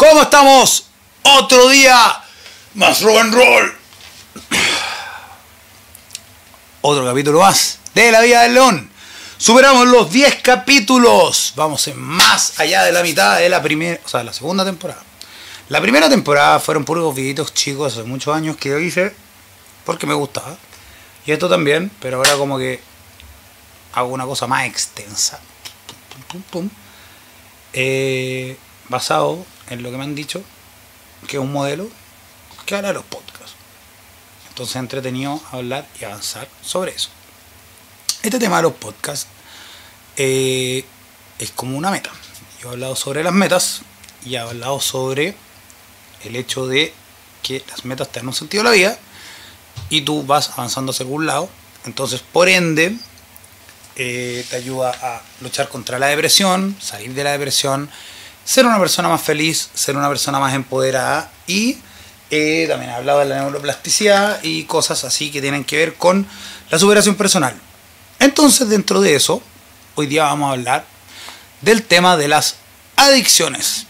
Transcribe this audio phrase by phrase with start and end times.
[0.00, 0.86] ¿Cómo estamos?
[1.24, 2.22] Otro día
[2.72, 3.76] más rock and roll.
[6.80, 8.90] Otro capítulo más de La Vida del León.
[9.36, 11.52] Superamos los 10 capítulos.
[11.54, 15.02] Vamos en más allá de la mitad de la primera, o sea, la segunda temporada.
[15.68, 19.14] La primera temporada fueron puros videitos chicos hace muchos años que yo hice
[19.84, 20.56] porque me gustaba.
[21.26, 22.80] Y esto también, pero ahora como que
[23.92, 25.38] hago una cosa más extensa.
[26.08, 26.70] Pum, pum, pum.
[27.74, 28.56] Eh,
[28.88, 30.42] basado en lo que me han dicho,
[31.26, 31.88] que es un modelo
[32.66, 33.54] que habla de los podcasts.
[34.48, 37.08] Entonces entretenido hablar y avanzar sobre eso.
[38.22, 39.26] Este tema de los podcasts
[40.16, 40.84] eh,
[41.38, 42.10] es como una meta.
[42.60, 43.82] Yo he hablado sobre las metas
[44.24, 45.34] y he hablado sobre
[46.24, 46.92] el hecho de
[47.42, 48.98] que las metas te dan un sentido a la vida
[49.88, 51.48] y tú vas avanzando hacia algún lado.
[51.86, 52.94] Entonces, por ende,
[53.96, 57.90] eh, te ayuda a luchar contra la depresión, salir de la depresión,
[58.44, 61.78] ser una persona más feliz, ser una persona más empoderada y
[62.30, 66.26] eh, también he hablado de la neuroplasticidad y cosas así que tienen que ver con
[66.70, 67.54] la superación personal.
[68.20, 69.42] Entonces, dentro de eso,
[69.96, 70.84] hoy día vamos a hablar
[71.60, 72.56] del tema de las
[72.96, 73.86] adicciones,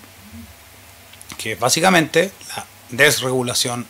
[1.37, 3.87] que es básicamente la desregulación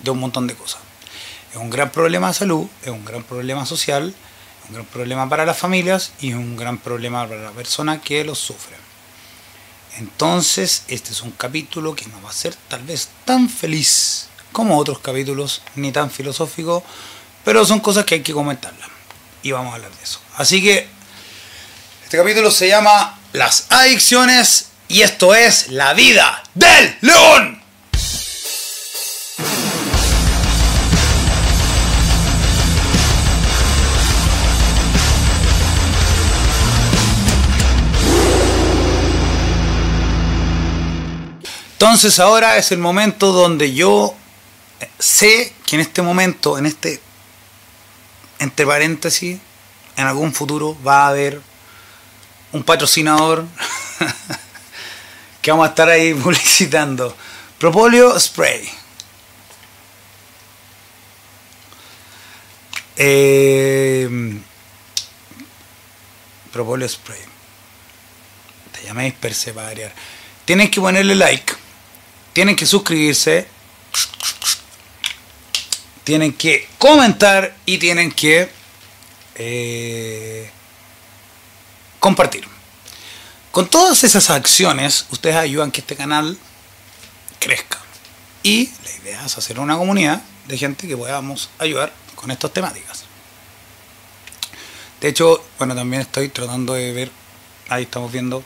[0.00, 0.80] de un montón de cosas.
[1.50, 4.14] Es un gran problema de salud, es un gran problema social,
[4.62, 8.00] es un gran problema para las familias y es un gran problema para la persona
[8.00, 8.85] que lo sufre.
[9.98, 14.78] Entonces, este es un capítulo que no va a ser tal vez tan feliz como
[14.78, 16.84] otros capítulos, ni tan filosófico,
[17.44, 18.88] pero son cosas que hay que comentarlas.
[19.42, 20.20] Y vamos a hablar de eso.
[20.36, 20.88] Así que,
[22.04, 27.62] este capítulo se llama Las adicciones y esto es La vida del león.
[41.78, 44.14] Entonces ahora es el momento donde yo
[44.98, 47.02] sé que en este momento, en este,
[48.38, 49.38] entre paréntesis,
[49.94, 51.38] en algún futuro va a haber
[52.52, 53.44] un patrocinador
[55.42, 57.14] que vamos a estar ahí publicitando.
[57.58, 58.66] Propolio Spray.
[62.96, 64.08] Eh,
[66.54, 67.20] Propolio Spray.
[68.72, 69.92] Te llaméis Perse para variar.
[70.46, 71.65] Tienen que ponerle like
[72.36, 73.48] tienen que suscribirse,
[76.04, 78.50] tienen que comentar y tienen que
[79.36, 80.50] eh,
[81.98, 82.46] compartir.
[83.50, 86.36] Con todas esas acciones, ustedes ayudan que este canal
[87.38, 87.78] crezca.
[88.42, 93.04] Y la idea es hacer una comunidad de gente que podamos ayudar con estas temáticas.
[95.00, 97.10] De hecho, bueno, también estoy tratando de ver,
[97.70, 98.44] ahí estamos viendo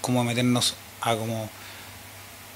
[0.00, 1.50] cómo meternos a como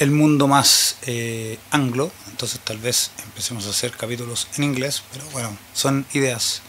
[0.00, 5.26] el mundo más eh, anglo, entonces tal vez empecemos a hacer capítulos en inglés, pero
[5.26, 6.62] bueno, son ideas.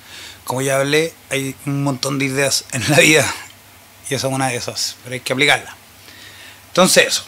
[0.43, 3.33] Como ya hablé, hay un montón de ideas en la vida
[4.09, 5.73] y esa es una de esas, pero hay que aplicarla.
[6.67, 7.23] Entonces eso.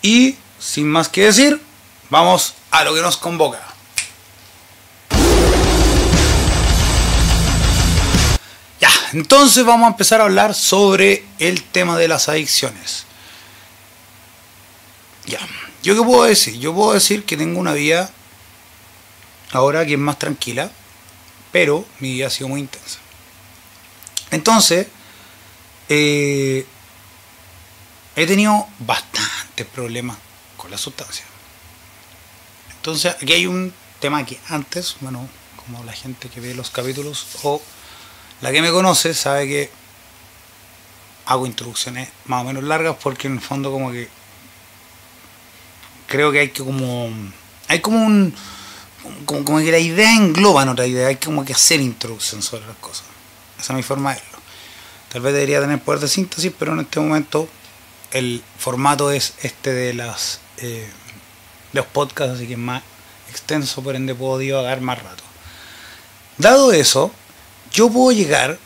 [0.00, 1.60] Y sin más que decir,
[2.08, 3.60] vamos a lo que nos convoca.
[8.80, 13.04] Ya, entonces vamos a empezar a hablar sobre el tema de las adicciones.
[15.26, 15.40] Ya,
[15.82, 16.58] ¿yo qué puedo decir?
[16.58, 18.10] Yo puedo decir que tengo una vida
[19.52, 20.70] ahora que es más tranquila,
[21.52, 22.98] pero mi vida ha sido muy intensa.
[24.30, 24.88] Entonces,
[25.88, 26.66] eh,
[28.16, 30.16] he tenido bastantes problemas
[30.56, 31.24] con la sustancia.
[32.76, 37.26] Entonces, aquí hay un tema que antes, bueno, como la gente que ve los capítulos
[37.42, 37.62] o
[38.40, 39.70] la que me conoce sabe que
[41.26, 44.08] hago introducciones más o menos largas porque en el fondo como que
[46.12, 47.10] creo que hay que como
[47.68, 48.34] hay como un
[49.24, 52.76] como, que la idea engloba en otra idea hay como que hacer introducción sobre las
[52.76, 53.04] cosas.
[53.58, 54.38] Esa es mi forma de verlo.
[55.08, 57.48] Tal vez debería tener poder de síntesis pero en este momento
[58.10, 60.86] el formato es este de las eh,
[61.72, 62.82] de los podcasts así que es más
[63.30, 65.24] extenso por ende puedo divagar más rato.
[66.36, 67.10] Dado eso
[67.72, 68.58] yo puedo llegar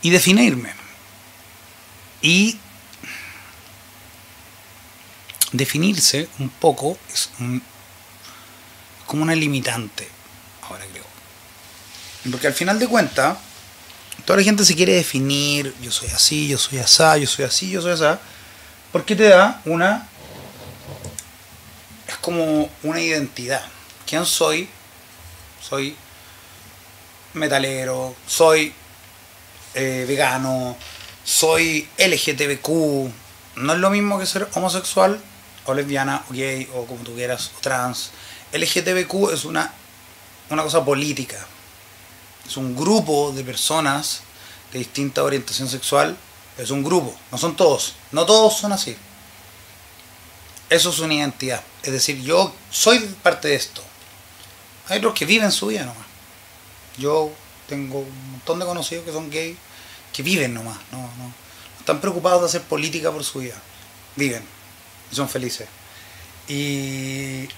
[0.00, 0.72] y definirme.
[2.22, 2.58] Y
[5.52, 7.30] definirse un poco es
[9.06, 10.08] como una limitante,
[10.62, 11.04] ahora creo.
[12.30, 13.36] Porque al final de cuentas,
[14.24, 17.70] toda la gente se quiere definir, yo soy así, yo soy asá, yo soy así,
[17.70, 18.20] yo soy asá,
[18.90, 20.08] porque te da una...
[22.08, 23.64] Es como una identidad.
[24.06, 24.68] ¿Quién soy?
[25.60, 25.96] Soy
[27.34, 28.72] metalero, soy
[29.74, 30.76] eh, vegano,
[31.24, 32.68] soy LGTBQ,
[33.56, 35.20] no es lo mismo que ser homosexual
[35.66, 38.10] o lesbiana o gay o como tú quieras, o trans.
[38.52, 39.72] LGTBQ es una,
[40.50, 41.46] una cosa política.
[42.46, 44.22] Es un grupo de personas
[44.72, 46.16] de distinta orientación sexual.
[46.58, 47.94] Es un grupo, no son todos.
[48.10, 48.96] No todos son así.
[50.68, 51.62] Eso es una identidad.
[51.82, 53.82] Es decir, yo soy parte de esto.
[54.88, 56.06] Hay los que viven su vida nomás.
[56.98, 57.30] Yo
[57.68, 59.56] tengo un montón de conocidos que son gays
[60.12, 60.78] que viven nomás.
[60.90, 61.32] No, no,
[61.78, 63.54] están preocupados de hacer política por su vida.
[64.16, 64.44] Viven
[65.14, 65.68] son felices.
[66.48, 67.48] Y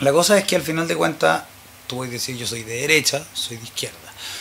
[0.00, 1.44] la cosa es que al final de cuentas,
[1.86, 3.96] tú puedes decir yo soy de derecha, soy de izquierda.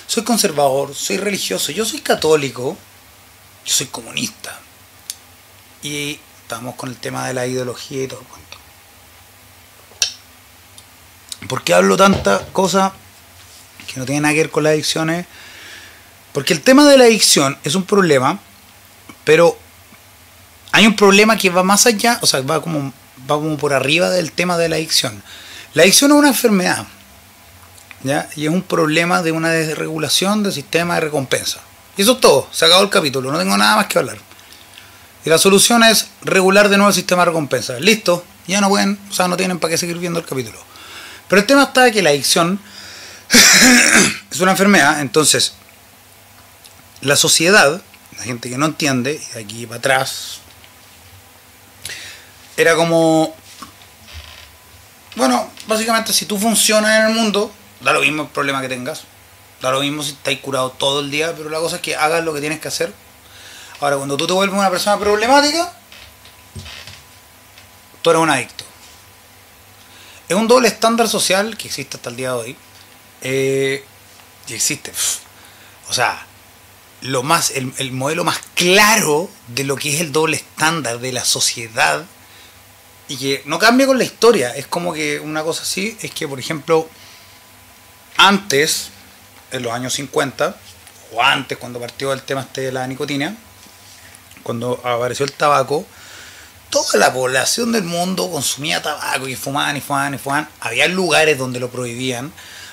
[0.08, 2.78] Soy conservador, soy religioso, yo soy católico,
[3.66, 4.60] yo soy comunista.
[5.82, 8.58] Y estamos con el tema de la ideología y todo el cuento.
[11.48, 12.94] ¿Por qué hablo tanta cosa
[13.88, 15.26] que no tiene nada que ver con las adicciones?
[16.34, 18.40] Porque el tema de la adicción es un problema,
[19.24, 19.58] pero
[20.76, 22.92] hay un problema que va más allá, o sea, va como,
[23.22, 25.24] va como por arriba del tema de la adicción.
[25.74, 26.86] La adicción es una enfermedad,
[28.04, 28.28] ¿ya?
[28.36, 31.62] Y es un problema de una desregulación del sistema de recompensa.
[31.96, 34.18] Y eso es todo, se acabó el capítulo, no tengo nada más que hablar.
[35.24, 37.80] Y la solución es regular de nuevo el sistema de recompensa.
[37.80, 40.60] Listo, ya no pueden, o sea, no tienen para qué seguir viendo el capítulo.
[41.30, 42.60] Pero el tema está que la adicción
[44.30, 45.54] es una enfermedad, entonces
[47.00, 47.82] la sociedad,
[48.18, 50.42] la gente que no entiende, y de aquí para atrás,
[52.58, 53.36] era como,
[55.16, 59.04] bueno, básicamente si tú funcionas en el mundo, da lo mismo el problema que tengas,
[59.62, 62.24] da lo mismo si estás curado todo el día, pero la cosa es que hagas
[62.24, 62.94] lo que tienes que hacer
[63.82, 65.74] Ahora, cuando tú te vuelves una persona problemática,
[68.02, 68.64] tú eres un adicto.
[70.30, 72.58] Es un doble estándar social que existe hasta el día de hoy.
[73.22, 73.84] Eh,
[74.48, 74.94] y existe.
[75.90, 76.26] O sea,
[77.02, 81.12] lo más, el, el, modelo más claro de lo que es el doble estándar de
[81.12, 82.06] la sociedad
[83.08, 84.56] y que no cambia con la historia.
[84.56, 86.90] Es como que una cosa así es que, por ejemplo,
[88.18, 88.90] antes,
[89.52, 90.56] en los años 50,
[91.14, 93.36] o antes, cuando partió el tema este de la nicotina,
[94.44, 95.86] cuando apareció el tabaco,
[96.70, 100.50] toda la población del mundo consumía tabaco y fumaban y fumaban y fumaban.
[100.60, 102.32] Había lugares donde lo prohibían.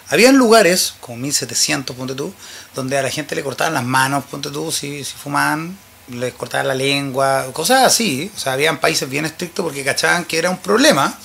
[0.09, 2.35] Habían lugares, como 1700, ponte tú,
[2.75, 6.69] donde a la gente le cortaban las manos, ponte tú, si, si fumaban, les cortaban
[6.69, 8.31] la lengua, cosas así.
[8.35, 11.17] O sea, habían países bien estrictos porque cachaban que era un problema,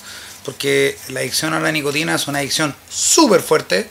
[0.44, 3.88] porque la adicción a la nicotina es una adicción súper fuerte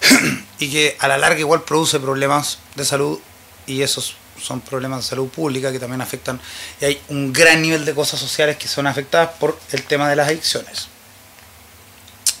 [0.58, 3.18] y que a la larga igual produce problemas de salud
[3.66, 6.38] y esos son problemas de salud pública que también afectan
[6.80, 10.16] y hay un gran nivel de cosas sociales que son afectadas por el tema de
[10.16, 10.88] las adicciones.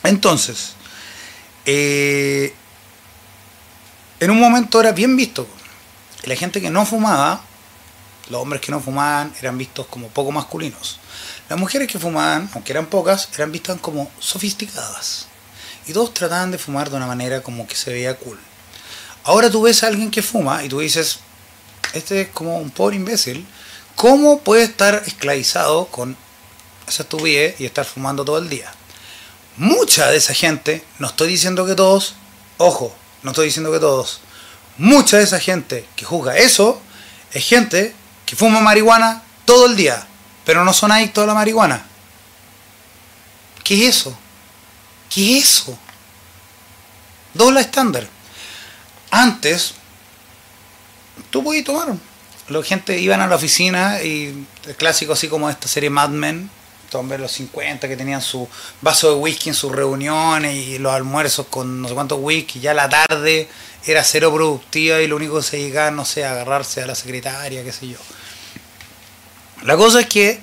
[0.02, 0.74] Entonces,
[1.64, 2.54] eh,
[4.20, 5.46] en un momento era bien visto.
[6.24, 7.42] La gente que no fumaba,
[8.28, 10.98] los hombres que no fumaban, eran vistos como poco masculinos.
[11.48, 15.26] Las mujeres que fumaban, aunque eran pocas, eran vistas como sofisticadas.
[15.86, 18.38] Y todos trataban de fumar de una manera como que se veía cool.
[19.22, 21.20] Ahora tú ves a alguien que fuma y tú dices,
[21.92, 23.46] este es como un pobre imbécil,
[23.94, 26.16] ¿cómo puede estar esclavizado con
[26.88, 28.72] esa estupidez y estar fumando todo el día?
[29.56, 32.14] Mucha de esa gente, no estoy diciendo que todos,
[32.58, 34.20] ojo, no estoy diciendo que todos,
[34.78, 36.80] mucha de esa gente que juzga eso
[37.32, 37.94] es gente
[38.26, 40.04] que fuma marihuana todo el día,
[40.44, 41.86] pero no son adictos a la marihuana.
[43.62, 44.18] ¿Qué es eso?
[45.08, 45.78] ¿Qué es eso?
[47.32, 48.06] Doble estándar.
[49.10, 49.74] Antes,
[51.30, 51.94] tú podías tomar.
[52.48, 56.50] La gente iban a la oficina y el clásico así como esta serie Mad Men,
[56.92, 58.48] los 50 que tenían su
[58.80, 62.74] vaso de whisky en sus reuniones y los almuerzos con no sé cuántos whisky, ya
[62.74, 63.48] la tarde
[63.84, 66.94] era cero productiva y lo único que se llegaba, no sé, a agarrarse a la
[66.94, 67.98] secretaria, qué sé yo.
[69.62, 70.40] La cosa es que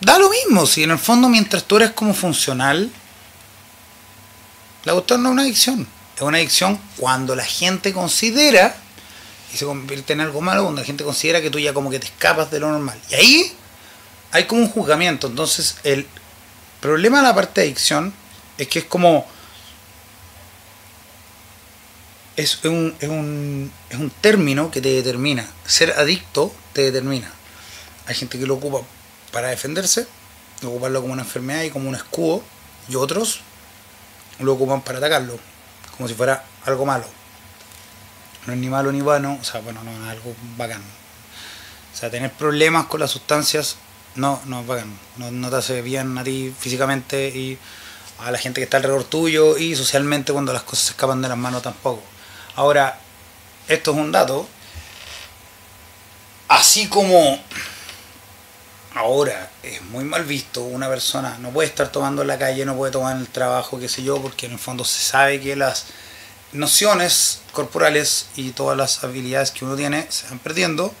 [0.00, 2.90] da lo mismo, si en el fondo mientras tú eres como funcional,
[4.84, 5.86] la cuestión no es una adicción,
[6.16, 8.76] es una adicción cuando la gente considera
[9.52, 11.98] y se convierte en algo malo cuando la gente considera que tú ya como que
[11.98, 12.98] te escapas de lo normal.
[13.10, 13.52] Y ahí
[14.32, 15.28] hay como un juzgamiento.
[15.28, 16.06] Entonces, el
[16.80, 18.12] problema de la parte de adicción
[18.58, 19.26] es que es como.
[22.34, 25.46] Es un, es, un, es un término que te determina.
[25.66, 27.30] Ser adicto te determina.
[28.06, 28.80] Hay gente que lo ocupa
[29.30, 30.06] para defenderse,
[30.62, 32.42] lo ocuparlo como una enfermedad y como un escudo,
[32.88, 33.40] y otros
[34.40, 35.38] lo ocupan para atacarlo,
[35.96, 37.06] como si fuera algo malo
[38.46, 40.82] no es ni malo ni bueno, o sea, bueno, no es algo bacán.
[41.92, 43.76] O sea, tener problemas con las sustancias
[44.16, 47.58] no, no bacán, no, no te hace bien a ti físicamente y
[48.18, 51.28] a la gente que está alrededor tuyo y socialmente cuando las cosas se escapan de
[51.28, 52.02] las manos tampoco.
[52.56, 52.98] Ahora,
[53.68, 54.48] esto es un dato
[56.52, 57.38] así como
[58.94, 62.76] ahora es muy mal visto una persona no puede estar tomando en la calle, no
[62.76, 65.86] puede tomar el trabajo, qué sé yo, porque en el fondo se sabe que las
[66.52, 70.92] nociones corporales y todas las habilidades que uno tiene se van perdiendo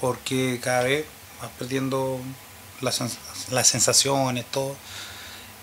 [0.00, 1.04] porque cada vez
[1.40, 2.20] vas perdiendo
[2.80, 3.00] las,
[3.50, 4.76] las sensaciones, todo.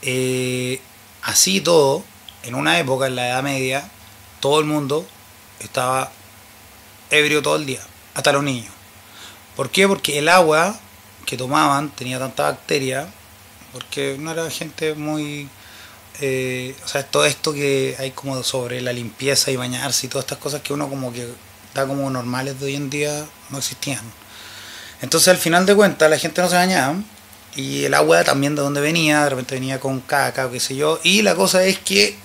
[0.01, 0.81] Eh,
[1.21, 2.03] así todo,
[2.43, 3.89] en una época, en la Edad Media,
[4.39, 5.05] todo el mundo
[5.59, 6.11] estaba
[7.09, 7.81] ebrio todo el día,
[8.13, 8.73] hasta los niños.
[9.55, 9.87] ¿Por qué?
[9.87, 10.77] Porque el agua
[11.25, 13.07] que tomaban tenía tanta bacteria,
[13.71, 15.49] porque no era gente muy...
[16.21, 20.25] Eh, o sea, todo esto que hay como sobre la limpieza y bañarse y todas
[20.25, 21.27] estas cosas que uno como que
[21.73, 24.03] da como normales de hoy en día no existían.
[25.03, 26.95] Entonces al final de cuentas la gente no se bañaba
[27.57, 30.77] y el agua también de donde venía, de repente venía con caca o qué sé
[30.77, 30.97] yo.
[31.03, 32.17] Y la cosa es que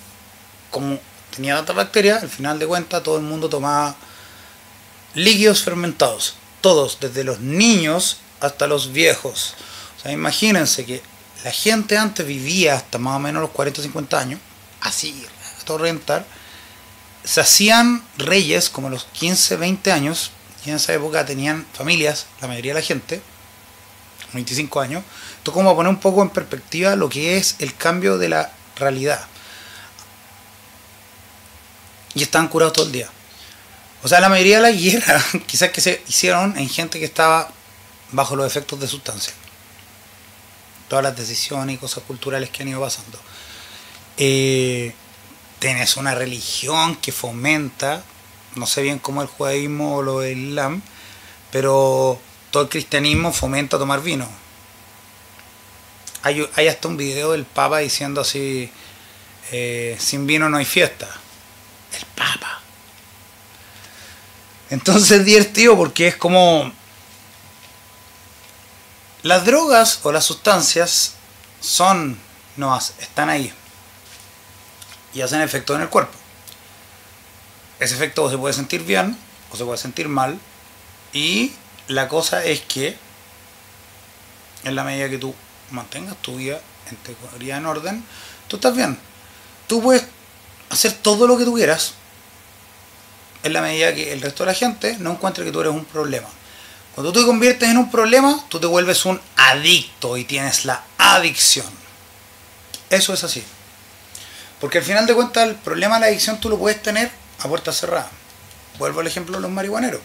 [0.70, 0.96] como
[1.34, 3.96] tenía tanta bacteria, al final de cuentas todo el mundo tomaba
[5.14, 6.36] líquidos fermentados.
[6.60, 9.54] Todos, desde los niños hasta los viejos.
[9.98, 11.02] O sea, imagínense que
[11.42, 14.40] la gente antes vivía hasta más o menos los 40 o 50 años,
[14.82, 15.26] así,
[15.60, 16.24] a todo rentar.
[17.24, 20.30] Se hacían reyes como los 15, 20 años,
[20.64, 23.22] y en esa época tenían familias, la mayoría de la gente,
[24.32, 25.04] 25 años.
[25.38, 29.26] Esto como poner un poco en perspectiva lo que es el cambio de la realidad.
[32.14, 33.08] Y estaban curados todo el día.
[34.02, 37.50] O sea, la mayoría de las guerras quizás que se hicieron en gente que estaba
[38.12, 39.34] bajo los efectos de sustancias.
[40.88, 43.18] Todas las decisiones y cosas culturales que han ido pasando.
[44.16, 44.94] Eh,
[45.58, 48.02] tienes una religión que fomenta,
[48.58, 50.82] no sé bien cómo el judaísmo o lo del islam,
[51.50, 54.28] pero todo el cristianismo fomenta tomar vino.
[56.22, 58.70] Hay, hay hasta un video del Papa diciendo así,
[59.52, 61.08] eh, sin vino no hay fiesta.
[61.92, 62.60] El Papa.
[64.70, 66.72] Entonces es divertido porque es como...
[69.22, 71.14] Las drogas o las sustancias
[71.60, 72.18] son,
[72.56, 73.52] no, están ahí
[75.12, 76.17] y hacen efecto en el cuerpo.
[77.80, 79.16] Ese efecto se puede sentir bien
[79.50, 80.38] o se puede sentir mal
[81.12, 81.52] y
[81.86, 82.96] la cosa es que
[84.64, 85.34] en la medida que tú
[85.70, 88.04] mantengas tu vida en teoría en orden,
[88.48, 88.98] tú estás bien.
[89.66, 90.04] Tú puedes
[90.70, 91.94] hacer todo lo que tú quieras
[93.42, 95.84] en la medida que el resto de la gente no encuentre que tú eres un
[95.84, 96.28] problema.
[96.94, 100.82] Cuando tú te conviertes en un problema, tú te vuelves un adicto y tienes la
[100.98, 101.66] adicción.
[102.90, 103.44] Eso es así.
[104.60, 107.48] Porque al final de cuentas el problema de la adicción tú lo puedes tener a
[107.48, 108.10] puerta cerrada.
[108.78, 110.00] Vuelvo al ejemplo de los marihuaneros.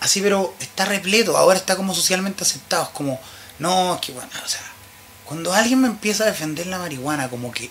[0.00, 2.84] Así, pero está repleto, ahora está como socialmente aceptado.
[2.84, 3.20] Es como,
[3.58, 4.60] no, que bueno, o sea,
[5.24, 7.70] cuando alguien me empieza a defender la marihuana, como que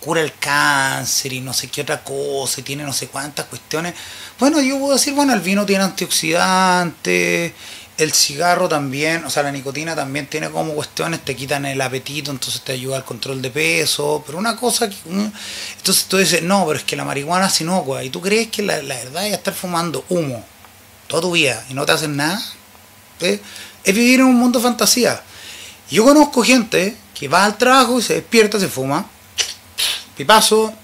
[0.00, 3.94] cura el cáncer y no sé qué otra cosa tiene no sé cuántas cuestiones.
[4.38, 7.52] Bueno, yo puedo decir, bueno, el vino tiene antioxidantes,
[7.98, 12.30] el cigarro también, o sea, la nicotina también tiene como cuestiones, te quitan el apetito,
[12.30, 14.96] entonces te ayuda al control de peso, pero una cosa que...
[15.06, 18.62] Entonces tú dices, no, pero es que la marihuana es inocua y tú crees que
[18.62, 20.44] la, verdad es estar fumando humo
[21.06, 22.42] toda tu vida y no te hacen nada,
[23.20, 23.40] es
[23.94, 25.22] vivir en un mundo de fantasía.
[25.90, 29.06] Yo conozco gente que va al trabajo y se despierta, se fuma,
[30.16, 30.74] pipazo,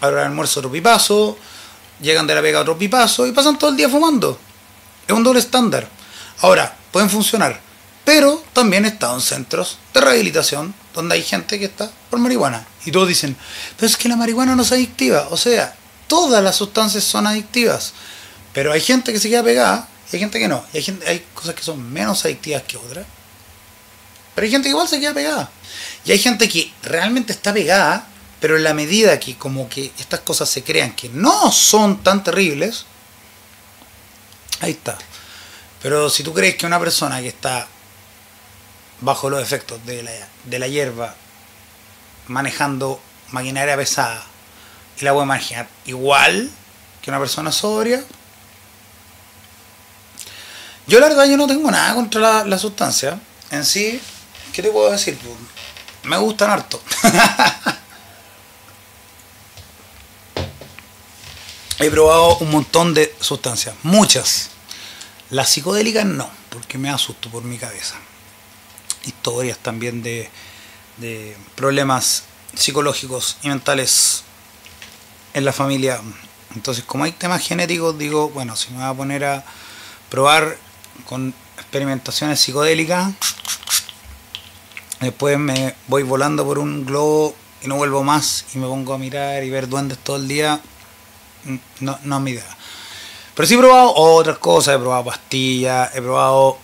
[0.00, 1.38] ahora el almuerzo otro pipazo,
[2.00, 4.36] llegan de la pega otro pipazo y pasan todo el día fumando.
[5.06, 5.95] Es un doble estándar.
[6.40, 7.60] Ahora, pueden funcionar,
[8.04, 12.66] pero también estado en centros de rehabilitación donde hay gente que está por marihuana.
[12.84, 13.36] Y todos dicen,
[13.76, 15.28] pero es que la marihuana no es adictiva.
[15.30, 15.76] O sea,
[16.06, 17.92] todas las sustancias son adictivas.
[18.52, 20.64] Pero hay gente que se queda pegada y hay gente que no.
[20.72, 23.06] Y hay, gente, hay cosas que son menos adictivas que otras.
[24.34, 25.50] Pero hay gente que igual se queda pegada.
[26.04, 28.06] Y hay gente que realmente está pegada,
[28.40, 32.22] pero en la medida que como que estas cosas se crean que no son tan
[32.22, 32.86] terribles,
[34.60, 34.96] ahí está.
[35.86, 37.68] Pero si tú crees que una persona que está
[39.02, 40.10] bajo los efectos de la,
[40.42, 41.14] de la hierba,
[42.26, 43.00] manejando
[43.30, 44.26] maquinaria pesada,
[45.00, 46.50] y la puede manejar igual
[47.00, 48.02] que una persona sobria,
[50.88, 53.20] yo la verdad yo no tengo nada contra la, la sustancia.
[53.52, 54.02] En sí,
[54.52, 55.16] ¿qué te puedo decir?
[56.02, 56.82] Me gustan harto.
[61.78, 64.55] He probado un montón de sustancias, muchas.
[65.30, 67.96] Las psicodélicas no, porque me asusto por mi cabeza.
[69.04, 70.30] Historias también de,
[70.98, 74.22] de problemas psicológicos y mentales
[75.34, 76.00] en la familia.
[76.54, 79.44] Entonces, como hay temas genéticos, digo, bueno, si me voy a poner a
[80.08, 80.58] probar
[81.04, 83.12] con experimentaciones psicodélicas.
[85.00, 88.98] Después me voy volando por un globo y no vuelvo más y me pongo a
[88.98, 90.60] mirar y ver duendes todo el día.
[91.80, 92.56] No, no es mi idea.
[93.36, 96.56] Pero sí he probado otras cosas, he probado pastillas, he probado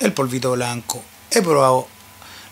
[0.00, 1.00] el polvito blanco,
[1.30, 1.86] he probado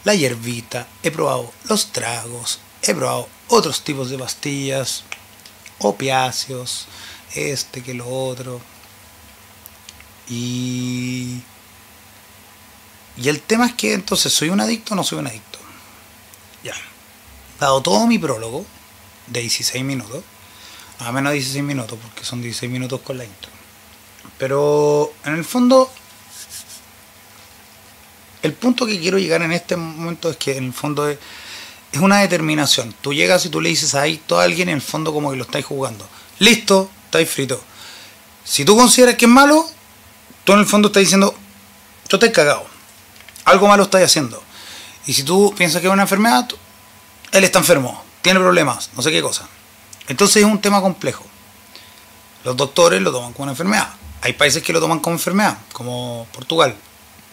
[0.05, 5.03] la hierbita, he probado los tragos, he probado otros tipos de pastillas,
[5.79, 6.87] opiáceos,
[7.35, 8.61] este que lo otro.
[10.29, 11.41] Y,
[13.17, 15.59] y el tema es que entonces, ¿soy un adicto o no soy un adicto?
[16.63, 16.75] Ya.
[17.59, 18.65] Dado todo mi prólogo
[19.27, 20.23] de 16 minutos,
[20.99, 23.51] a menos de 16 minutos, porque son 16 minutos con la intro.
[24.39, 25.91] Pero en el fondo,
[28.43, 31.19] el punto que quiero llegar en este momento es que en el fondo es,
[32.01, 32.95] una determinación.
[33.01, 35.45] Tú llegas y tú le dices ahí a alguien en el fondo como que lo
[35.45, 36.07] estáis jugando.
[36.39, 37.61] Listo, estáis frito.
[38.45, 39.69] Si tú consideras que es malo,
[40.45, 41.35] tú en el fondo estás diciendo,
[42.07, 42.67] tú estás cagado.
[43.45, 44.43] Algo malo estás haciendo.
[45.07, 46.49] Y si tú piensas que es una enfermedad,
[47.33, 49.49] él está enfermo, tiene problemas, no sé qué cosa.
[50.09, 51.25] Entonces es un tema complejo.
[52.45, 53.89] Los doctores lo toman como una enfermedad.
[54.23, 56.75] Hay países que lo toman como enfermedad, como Portugal.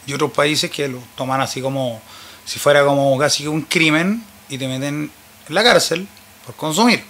[0.05, 2.01] Y otros países que lo toman así como
[2.45, 5.11] si fuera como casi un crimen y te meten
[5.47, 6.07] en la cárcel
[6.45, 7.03] por consumir.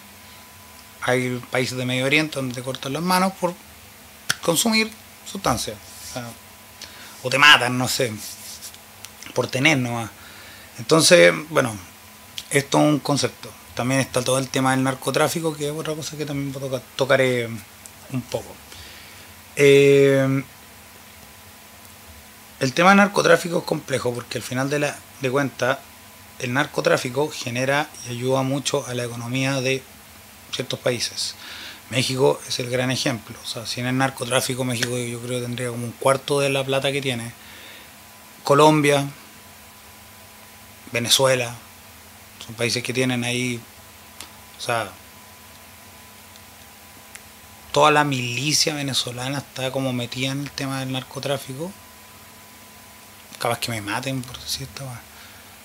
[1.01, 3.53] Hay países de Medio Oriente donde te cortan las manos por
[4.41, 4.89] consumir
[5.29, 5.77] sustancias.
[7.23, 8.13] O, te matan, no sé,
[9.33, 10.09] por tener nomás.
[10.77, 11.75] Entonces, bueno,
[12.49, 13.49] esto es un concepto.
[13.75, 16.55] También está todo el tema del narcotráfico, que es otra cosa que también
[16.95, 17.47] tocaré
[18.11, 18.55] un poco.
[19.55, 20.43] Eh,
[22.59, 25.79] el tema del narcotráfico es complejo porque al final de, la, de cuentas
[26.39, 29.83] el narcotráfico genera y ayuda mucho a la economía de
[30.53, 31.35] ciertos países.
[31.89, 33.37] México es el gran ejemplo.
[33.43, 36.63] O sea, sin el narcotráfico, México yo creo que tendría como un cuarto de la
[36.63, 37.31] plata que tiene.
[38.43, 39.05] Colombia,
[40.91, 41.55] Venezuela,
[42.45, 43.59] son países que tienen ahí,
[44.57, 44.91] o sea,
[47.71, 51.71] toda la milicia venezolana está como metida en el tema del narcotráfico.
[53.39, 54.85] Capaz que me maten por decir esto.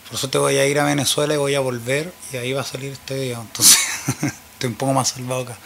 [0.07, 2.62] Por eso te voy a ir a Venezuela y voy a volver y ahí va
[2.62, 3.40] a salir este video.
[3.40, 3.79] Entonces,
[4.55, 5.57] estoy un poco más salvado acá.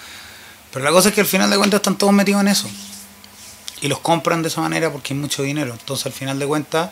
[0.70, 2.68] Pero la cosa es que al final de cuentas están todos metidos en eso.
[3.81, 5.72] Y los compran de esa manera porque hay mucho dinero.
[5.72, 6.90] Entonces al final de cuentas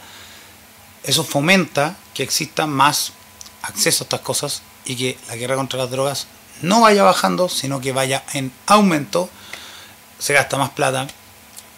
[1.03, 3.13] eso fomenta que exista más
[3.63, 6.27] acceso a estas cosas y que la guerra contra las drogas
[6.61, 9.29] no vaya bajando, sino que vaya en aumento.
[10.19, 11.09] Se gasta más plata,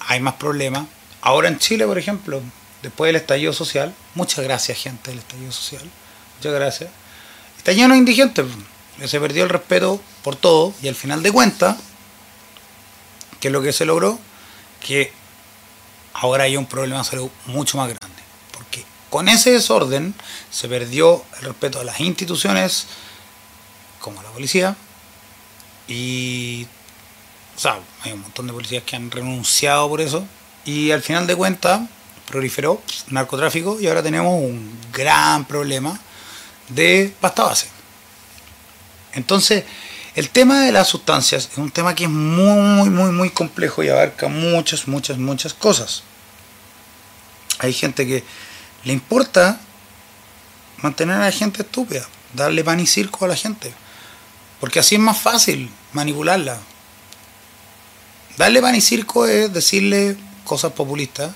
[0.01, 0.87] hay más problemas.
[1.23, 2.43] Ahora en Chile, por ejemplo,
[2.83, 5.83] después del estallido social, muchas gracias gente del estallido social,
[6.37, 6.91] muchas gracias,
[7.57, 8.45] está lleno de indigentes,
[9.07, 11.77] se perdió el respeto por todo y al final de cuentas,
[13.41, 14.19] ¿qué es lo que se logró?
[14.81, 15.13] Que
[16.13, 18.04] ahora hay un problema de salud mucho más porque
[19.15, 20.13] con ese desorden
[20.51, 22.87] se perdió el respeto a las instituciones
[24.01, 24.75] como la policía
[25.87, 26.67] y
[28.03, 30.27] hay un montón de policías que han renunciado por eso
[30.65, 31.83] y al final de cuentas
[32.29, 35.97] proliferó narcotráfico y ahora tenemos un gran problema
[36.71, 37.69] de pasta base.
[39.13, 39.63] Entonces,
[40.17, 43.91] el tema de las sustancias es un tema que es muy, muy, muy complejo y
[43.91, 46.03] abarca muchas, muchas, muchas cosas.
[47.61, 48.25] Hay gente que
[48.85, 49.61] le importa
[50.79, 53.73] mantener a la gente estúpida, darle pan y circo a la gente,
[54.61, 56.59] porque así es más fácil manipularla.
[58.37, 61.31] Darle pan y circo es decirle cosas populistas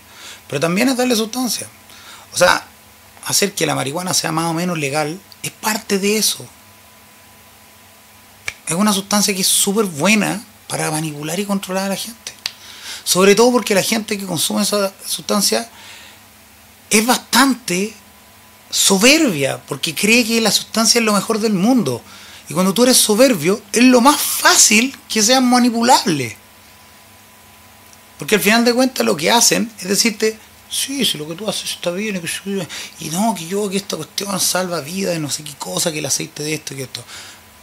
[0.48, 1.68] pero también es darle sustancia.
[2.32, 2.66] O sea,
[3.26, 6.44] hacer que la marihuana sea más o menos legal es parte de eso.
[8.66, 12.32] Es una sustancia que es súper buena para manipular y controlar a la gente.
[13.04, 15.70] Sobre todo porque la gente que consume esa sustancia
[16.90, 17.92] es bastante
[18.70, 22.02] soberbia, porque cree que la sustancia es lo mejor del mundo.
[22.48, 26.36] Y cuando tú eres soberbio, es lo más fácil que sea manipulable.
[28.18, 30.38] Porque al final de cuentas lo que hacen es decirte,
[30.70, 32.20] sí, si lo que tú haces está bien,
[33.00, 36.00] y no, que yo, que esta cuestión salva vida y no sé qué cosa, que
[36.00, 37.04] el aceite de esto que esto.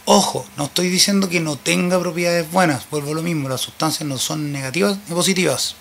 [0.06, 4.08] Ojo, no estoy diciendo que no tenga propiedades buenas, vuelvo a lo mismo, las sustancias
[4.08, 5.74] no son negativas ni positivas.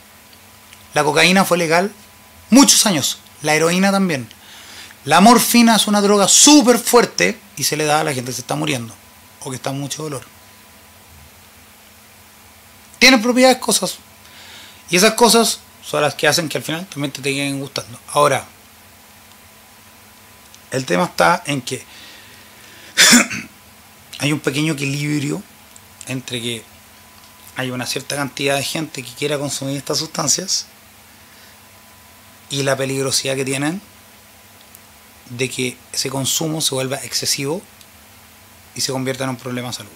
[0.95, 1.91] La cocaína fue legal
[2.49, 4.27] muchos años, la heroína también.
[5.05, 8.35] La morfina es una droga súper fuerte y se le da a la gente que
[8.35, 8.93] se está muriendo
[9.41, 10.23] o que está en mucho dolor.
[12.97, 13.97] Tiene propiedades cosas
[14.89, 17.99] y esas cosas son las que hacen que al final también te lleguen gustando.
[18.13, 18.45] Ahora,
[20.71, 21.85] el tema está en que
[24.19, 25.43] hay un pequeño equilibrio
[26.07, 26.63] entre que
[27.55, 30.65] hay una cierta cantidad de gente que quiera consumir estas sustancias
[32.49, 33.81] y la peligrosidad que tienen
[35.29, 37.61] de que ese consumo se vuelva excesivo
[38.75, 39.91] y se convierta en un problema de salud.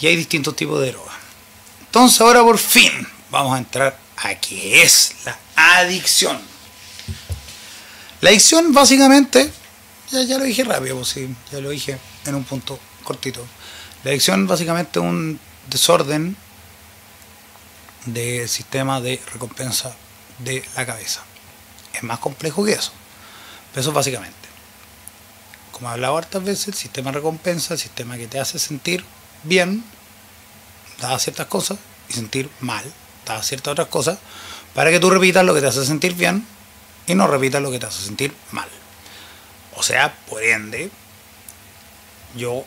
[0.00, 1.14] Y hay distintos tipos de drogas.
[1.80, 2.92] Entonces ahora por fin
[3.30, 6.38] vamos a entrar a qué es la adicción.
[8.20, 9.50] La adicción básicamente,
[10.10, 13.46] ya, ya lo dije rápido, pues sí, ya lo dije en un punto cortito.
[14.04, 16.36] La adicción básicamente es un desorden
[18.06, 19.94] del sistema de recompensa
[20.38, 21.22] de la cabeza.
[21.98, 22.92] Es más complejo que eso.
[23.72, 24.36] Pero eso básicamente.
[25.72, 29.04] Como he hablado hartas veces, el sistema recompensa, el sistema que te hace sentir
[29.42, 29.84] bien,
[31.00, 32.84] da ciertas cosas, y sentir mal,
[33.26, 34.18] da ciertas otras cosas,
[34.74, 36.46] para que tú repitas lo que te hace sentir bien
[37.06, 38.68] y no repitas lo que te hace sentir mal.
[39.74, 40.90] O sea, por ende,
[42.36, 42.64] yo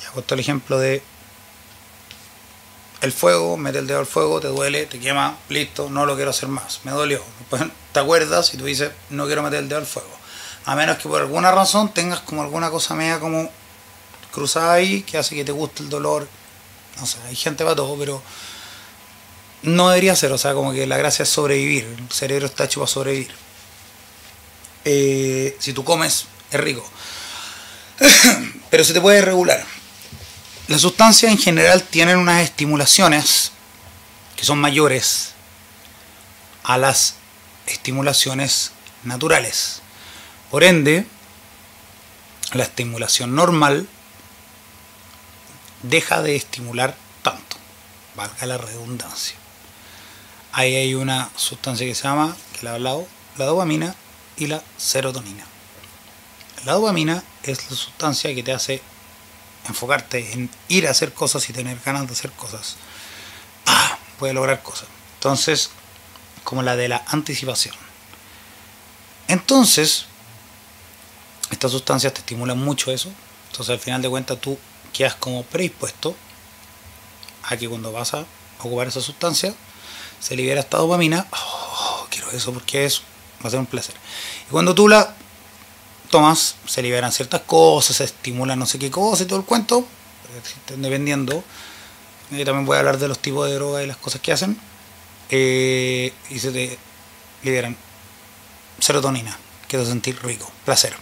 [0.00, 1.02] ya he el ejemplo de
[3.00, 6.30] el fuego, mete el dedo al fuego, te duele, te quema, listo, no lo quiero
[6.30, 7.22] hacer más, me dolió.
[7.92, 10.10] Te acuerdas y tú dices, no quiero meter el dedo al fuego.
[10.64, 13.50] A menos que por alguna razón tengas como alguna cosa media como
[14.32, 16.28] cruzada ahí que hace que te guste el dolor.
[16.98, 18.22] No sé, hay gente para todo, pero
[19.62, 20.32] no debería ser.
[20.32, 21.84] O sea, como que la gracia es sobrevivir.
[21.84, 23.30] El cerebro está hecho para sobrevivir.
[24.84, 26.84] Eh, si tú comes, es rico.
[28.70, 29.64] pero se te puede regular.
[30.68, 33.52] Las sustancias en general tienen unas estimulaciones
[34.36, 35.32] que son mayores
[36.62, 37.14] a las
[37.66, 39.80] estimulaciones naturales.
[40.50, 41.06] Por ende,
[42.52, 43.88] la estimulación normal
[45.82, 47.56] deja de estimular tanto,
[48.14, 49.36] valga la redundancia.
[50.52, 53.94] Ahí hay una sustancia que se llama, que le he hablado, la dopamina
[54.36, 55.46] y la serotonina.
[56.66, 58.82] La dopamina es la sustancia que te hace
[59.68, 62.76] enfocarte en ir a hacer cosas y tener ganas de hacer cosas,
[63.66, 64.88] ah, lograr cosas.
[65.14, 65.70] Entonces,
[66.44, 67.74] como la de la anticipación.
[69.28, 70.06] Entonces,
[71.50, 73.10] estas sustancias te estimulan mucho eso.
[73.50, 74.58] Entonces, al final de cuentas, tú
[74.92, 76.16] quedas como predispuesto
[77.44, 78.24] a que cuando vas a
[78.58, 79.54] ocupar esa sustancia,
[80.20, 81.26] se libera esta dopamina.
[81.32, 83.02] Oh, quiero eso porque eso
[83.42, 83.94] va a ser un placer.
[84.48, 85.14] Y cuando tú la
[86.08, 89.86] tomas, se liberan ciertas cosas, se estimulan no sé qué cosas y todo el cuento,
[90.76, 91.42] dependiendo.
[92.30, 94.58] Y también voy a hablar de los tipos de drogas y las cosas que hacen.
[95.30, 96.78] Eh, y se te
[97.42, 97.76] liberan
[98.78, 100.94] serotonina, quiero sentir rico, placer.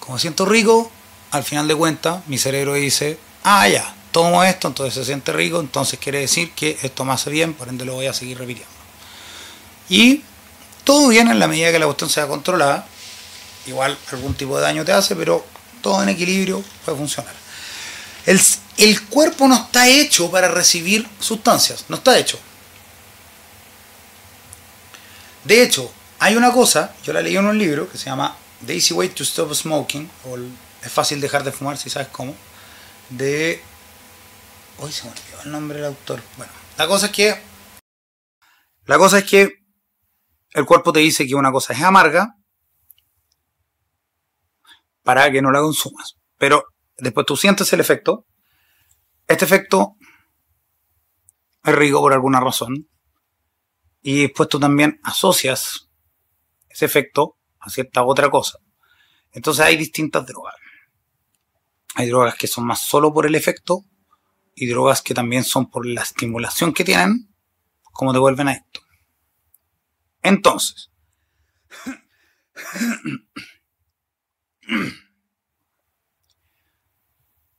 [0.00, 0.90] Como siento rico,
[1.32, 5.60] al final de cuentas, mi cerebro dice, ah, ya, tomo esto, entonces se siente rico,
[5.60, 8.72] entonces quiere decir que esto me hace bien, por ende lo voy a seguir repitiendo.
[9.88, 10.22] Y
[10.84, 12.86] todo bien en la medida que la cuestión sea controlada
[13.66, 15.44] igual algún tipo de daño te hace, pero
[15.82, 17.34] todo en equilibrio puede funcionar.
[18.24, 18.40] El,
[18.78, 22.38] el cuerpo no está hecho para recibir sustancias, no está hecho.
[25.44, 28.74] De hecho, hay una cosa, yo la leí en un libro que se llama The
[28.74, 30.38] Easy Way to Stop Smoking, o
[30.82, 32.34] Es fácil dejar de fumar si sabes cómo,
[33.10, 33.62] de...
[34.78, 36.22] Hoy se me olvidó el nombre del autor.
[36.36, 37.42] Bueno, la cosa es que...
[38.84, 39.64] La cosa es que
[40.52, 42.36] el cuerpo te dice que una cosa es amarga
[45.06, 46.16] para que no la consumas.
[46.36, 46.64] Pero
[46.98, 48.26] después tú sientes el efecto.
[49.28, 49.94] Este efecto
[51.62, 52.88] es rico por alguna razón.
[54.02, 55.88] Y después tú también asocias
[56.68, 58.58] ese efecto a cierta otra cosa.
[59.30, 60.56] Entonces hay distintas drogas.
[61.94, 63.84] Hay drogas que son más solo por el efecto
[64.56, 67.32] y drogas que también son por la estimulación que tienen,
[67.92, 68.80] como te vuelven esto.
[70.20, 70.90] Entonces,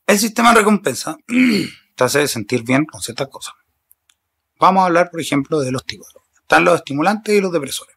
[0.05, 3.55] El sistema de recompensa te hace sentir bien con ciertas cosas.
[4.59, 6.07] Vamos a hablar, por ejemplo, de los tipos.
[6.41, 7.95] Están los estimulantes y los depresores.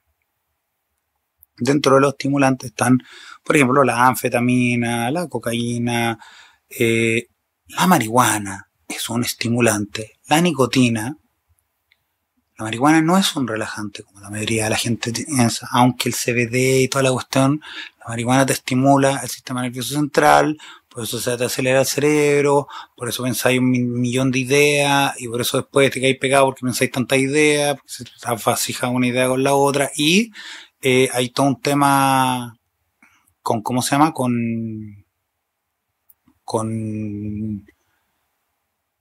[1.56, 2.98] Dentro de los estimulantes están,
[3.44, 6.18] por ejemplo, la anfetamina, la cocaína,
[6.68, 7.28] eh,
[7.68, 11.16] la marihuana es un estimulante, la nicotina.
[12.60, 16.14] La marihuana no es un relajante como la mayoría de la gente piensa, aunque el
[16.14, 17.62] CBD y toda la cuestión,
[18.00, 20.58] la marihuana te estimula el sistema nervioso central,
[20.90, 25.26] por eso se te acelera el cerebro, por eso pensáis un millón de ideas, y
[25.28, 29.26] por eso después te caes pegado porque pensáis tantas ideas, porque se te una idea
[29.26, 30.30] con la otra, y
[30.82, 32.58] eh, hay todo un tema
[33.42, 34.12] con, ¿cómo se llama?
[34.12, 35.02] Con,
[36.44, 37.66] con,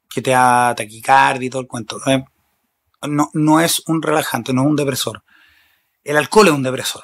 [0.10, 2.00] que te da taquicardia y todo el cuento.
[3.08, 5.24] No, no es un relajante, no es un depresor.
[6.04, 7.04] El alcohol es un depresor.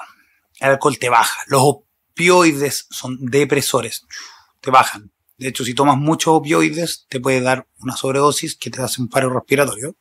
[0.60, 1.42] El alcohol te baja.
[1.46, 4.06] Los opioides son depresores
[4.66, 5.12] te bajan.
[5.38, 9.08] De hecho, si tomas muchos opioides, te puede dar una sobredosis que te hace un
[9.08, 9.94] paro respiratorio.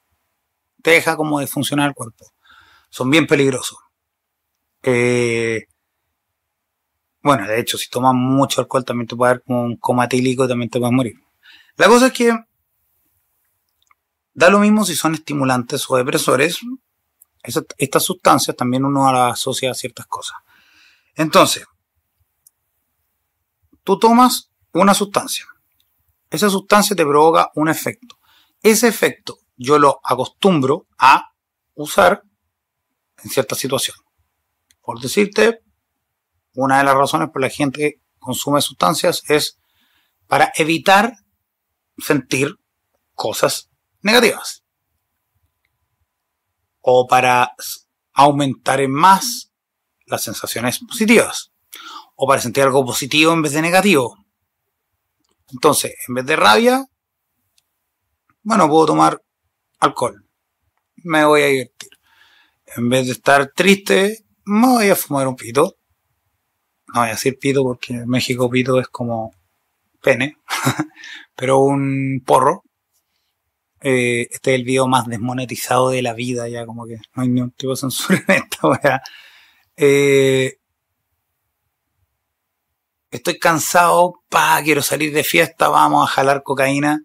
[0.82, 2.26] Te deja como de funcionar el cuerpo.
[2.90, 3.78] Son bien peligrosos.
[4.82, 5.68] Eh,
[7.22, 10.46] bueno, de hecho, si tomas mucho alcohol también te puede dar como un coma etílico
[10.46, 11.16] y también te puedes morir.
[11.76, 12.34] La cosa es que
[14.36, 16.60] Da lo mismo si son estimulantes o depresores.
[17.78, 20.38] estas sustancias también uno las asocia a ciertas cosas.
[21.16, 21.66] Entonces,
[23.84, 25.46] tú tomas una sustancia.
[26.30, 28.20] Esa sustancia te provoca un efecto.
[28.62, 31.32] Ese efecto yo lo acostumbro a
[31.76, 32.24] usar
[33.24, 33.96] en cierta situación.
[34.82, 35.64] Por decirte,
[36.56, 39.60] una de las razones por la gente consume sustancias es
[40.28, 41.14] para evitar
[41.98, 42.60] sentir
[43.14, 43.70] cosas
[44.06, 44.64] negativas.
[46.80, 47.54] O para
[48.14, 49.52] aumentar en más
[50.06, 51.52] las sensaciones positivas.
[52.16, 54.16] O para sentir algo positivo en vez de negativo.
[55.52, 56.86] Entonces, en vez de rabia,
[58.44, 59.22] bueno, puedo tomar
[59.80, 60.24] alcohol.
[60.98, 61.90] Me voy a divertir.
[62.78, 65.78] En vez de estar triste, me voy a fumar un pito.
[66.94, 69.34] No voy a decir pito porque en México pito es como
[70.00, 70.38] pene.
[71.36, 72.64] Pero un porro.
[73.82, 77.30] Eh, este es el video más desmonetizado de la vida, ya como que no hay
[77.30, 79.02] ningún tipo de censura en esta wea.
[79.78, 80.60] Eh,
[83.12, 87.04] estoy cansado, pa, quiero salir de fiesta, vamos a jalar cocaína.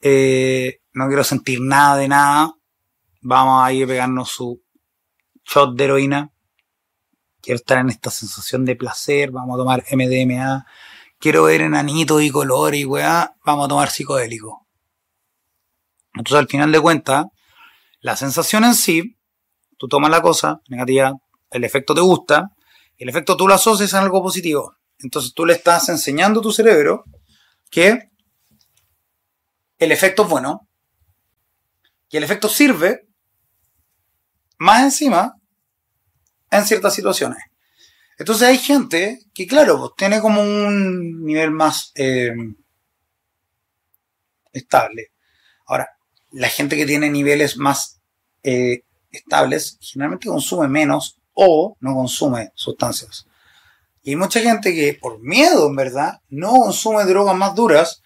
[0.00, 2.54] Eh, no quiero sentir nada de nada.
[3.20, 4.62] Vamos a ir a pegarnos su
[5.44, 6.32] shot de heroína.
[7.40, 9.30] Quiero estar en esta sensación de placer.
[9.30, 10.66] Vamos a tomar MDMA.
[11.18, 13.36] Quiero ver enanitos y colores y weá.
[13.44, 14.67] Vamos a tomar psicodélico.
[16.18, 17.26] Entonces, al final de cuentas,
[18.00, 19.16] la sensación en sí,
[19.76, 21.14] tú tomas la cosa negativa,
[21.50, 22.50] el efecto te gusta,
[22.96, 24.76] el efecto tú lo asocias a algo positivo.
[24.98, 27.04] Entonces tú le estás enseñando a tu cerebro
[27.70, 28.10] que
[29.78, 30.68] el efecto es bueno,
[32.10, 33.06] y el efecto sirve
[34.58, 35.34] más encima
[36.50, 37.38] en ciertas situaciones.
[38.18, 42.32] Entonces hay gente que, claro, pues, tiene como un nivel más eh,
[44.52, 45.12] estable.
[45.66, 45.97] Ahora,
[46.30, 48.00] la gente que tiene niveles más
[48.42, 53.26] eh, estables generalmente consume menos o no consume sustancias.
[54.02, 58.02] Y hay mucha gente que por miedo, en verdad, no consume drogas más duras,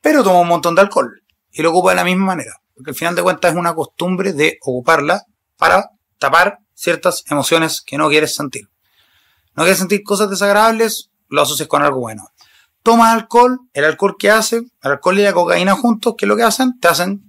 [0.00, 2.60] pero toma un montón de alcohol y lo ocupa de la misma manera.
[2.74, 5.24] Porque al final de cuentas es una costumbre de ocuparla
[5.56, 8.68] para tapar ciertas emociones que no quieres sentir.
[9.56, 12.28] No quieres sentir cosas desagradables, lo asocias con algo bueno.
[12.82, 16.36] Toma alcohol, el alcohol que hace, el alcohol y la cocaína juntos, ¿qué es lo
[16.36, 16.78] que hacen?
[16.78, 17.27] Te hacen,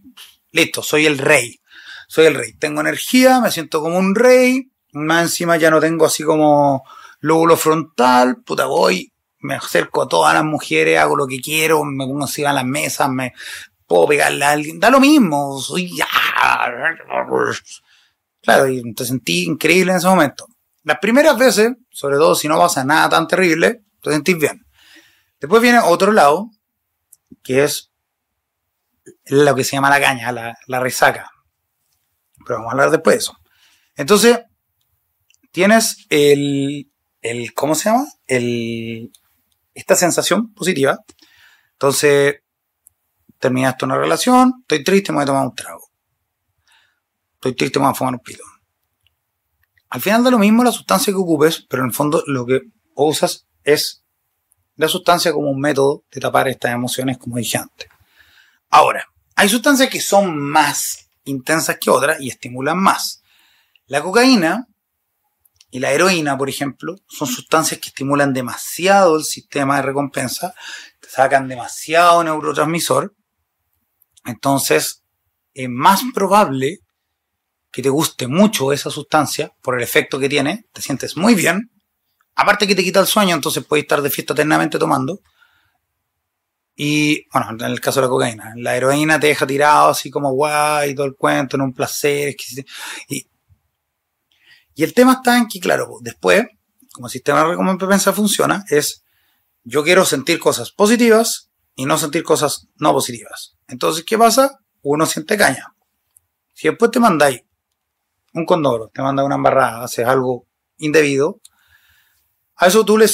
[0.52, 1.60] listo, soy el rey.
[2.08, 2.54] Soy el rey.
[2.54, 4.72] Tengo energía, me siento como un rey.
[4.94, 6.84] Más encima ya no tengo así como
[7.20, 8.42] lóbulo frontal.
[8.44, 12.44] Puta, voy, me acerco a todas las mujeres, hago lo que quiero, me pongo así
[12.44, 13.34] a las mesas, me
[13.88, 16.08] puedo pegarle a alguien, da lo mismo, soy ya.
[18.42, 20.48] Claro, y te sentí increíble en ese momento.
[20.84, 24.66] Las primeras veces, sobre todo si no pasa nada tan terrible, te sentís bien.
[25.40, 26.50] Después viene otro lado,
[27.44, 27.89] que es
[29.26, 31.30] lo que se llama la caña, la, resaca.
[32.46, 33.38] Pero vamos a hablar después de eso.
[33.96, 34.40] Entonces,
[35.52, 38.06] tienes el, el ¿cómo se llama?
[38.28, 39.12] El,
[39.74, 41.00] esta sensación positiva.
[41.74, 42.42] Entonces,
[43.40, 45.90] terminaste una relación, estoy triste, me voy a tomar un trago.
[47.36, 48.44] Estoy triste, me voy a fumar un pito.
[49.90, 52.62] Al final da lo mismo la sustancia que ocupes, pero en el fondo lo que
[52.96, 54.04] usas es
[54.76, 57.90] la sustancia como un método de tapar estas emociones, como dije antes.
[58.70, 59.06] Ahora,
[59.36, 63.22] hay sustancias que son más intensas que otras y estimulan más.
[63.88, 64.68] La cocaína
[65.72, 70.54] y la heroína, por ejemplo, son sustancias que estimulan demasiado el sistema de recompensa,
[71.00, 73.14] te sacan demasiado neurotransmisor
[74.26, 75.04] entonces,
[75.54, 76.80] es más probable
[77.72, 81.72] que te guste mucho esa sustancia por el efecto que tiene, te sientes muy bien,
[82.36, 85.20] aparte que te quita el sueño, entonces puedes estar de fiesta eternamente tomando.
[86.82, 90.32] Y bueno, en el caso de la cocaína, la heroína te deja tirado así como
[90.32, 92.38] guay, todo el cuento, en un placer.
[93.10, 93.28] Y,
[94.76, 96.46] y el tema está en que, claro, después,
[96.94, 99.04] como el sistema de recompensa funciona, es
[99.66, 103.58] yo quiero sentir cosas positivas y no sentir cosas no positivas.
[103.68, 104.60] Entonces, ¿qué pasa?
[104.82, 105.76] Uno siente caña.
[106.54, 107.42] Si después te mandáis
[108.34, 111.42] un condoro, te manda una embarrada, haces algo indebido,
[112.56, 113.10] a eso tú le,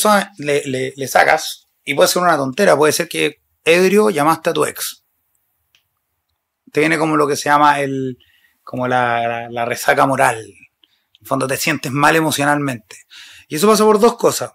[0.95, 5.03] le, sacas, y puede ser una tontera, puede ser que ebrio llamaste a tu ex.
[6.71, 8.17] Te viene como lo que se llama el,
[8.63, 10.37] como la, la resaca moral.
[10.37, 12.97] En el fondo te sientes mal emocionalmente.
[13.47, 14.51] Y eso pasa por dos cosas.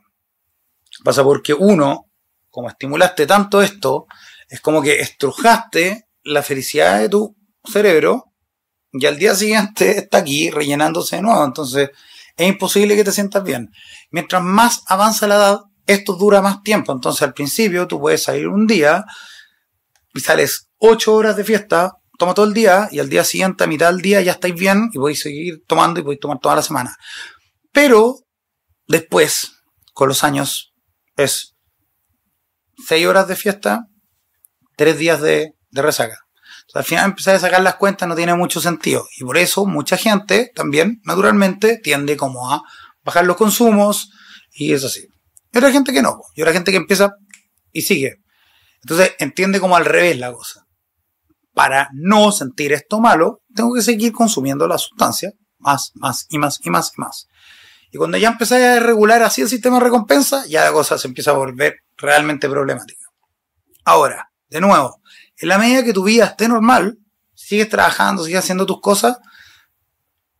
[1.04, 2.10] Pasa porque uno,
[2.50, 4.06] como estimulaste tanto esto,
[4.48, 8.32] es como que estrujaste la felicidad de tu cerebro
[8.92, 11.44] y al día siguiente está aquí rellenándose de nuevo.
[11.44, 11.90] Entonces
[12.36, 13.70] es imposible que te sientas bien.
[14.10, 16.92] Mientras más avanza la edad, esto dura más tiempo.
[16.92, 19.04] Entonces al principio tú puedes salir un día
[20.14, 23.66] y sales ocho horas de fiesta, toma todo el día y al día siguiente, a
[23.66, 26.62] mitad del día, ya estáis bien y podéis seguir tomando y podéis tomar toda la
[26.62, 26.96] semana.
[27.72, 28.16] Pero
[28.86, 29.52] después,
[29.92, 30.74] con los años,
[31.16, 31.54] es
[32.86, 33.86] seis horas de fiesta,
[34.76, 36.18] tres días de, de resaca.
[36.74, 39.06] al final empezar a sacar las cuentas no tiene mucho sentido.
[39.18, 42.62] Y por eso mucha gente también, naturalmente, tiende como a
[43.02, 44.10] bajar los consumos
[44.52, 45.06] y es así.
[45.52, 46.20] Y otra gente que no.
[46.34, 47.14] Y otra gente que empieza
[47.72, 48.22] y sigue.
[48.82, 50.66] Entonces entiende como al revés la cosa.
[51.52, 56.58] Para no sentir esto malo, tengo que seguir consumiendo la sustancia más, más y más
[56.64, 57.26] y más y más.
[57.92, 61.08] Y cuando ya empezáis a regular así el sistema de recompensa, ya la cosa se
[61.08, 63.04] empieza a volver realmente problemática.
[63.84, 65.00] Ahora, de nuevo,
[65.36, 66.98] en la medida que tu vida esté normal,
[67.34, 69.18] sigues trabajando, sigues haciendo tus cosas,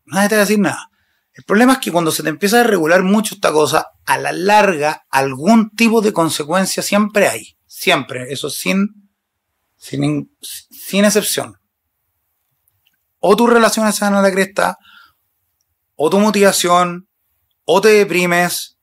[0.05, 0.90] nadie te va a decir nada.
[1.33, 4.33] El problema es que cuando se te empieza a regular mucho esta cosa, a la
[4.33, 7.57] larga algún tipo de consecuencia siempre hay.
[7.67, 8.33] Siempre.
[8.33, 9.11] Eso sin,
[9.77, 11.57] sin, sin excepción.
[13.19, 14.77] O tus relaciones se van a la cresta,
[15.95, 17.09] o tu motivación,
[17.65, 18.79] o te deprimes,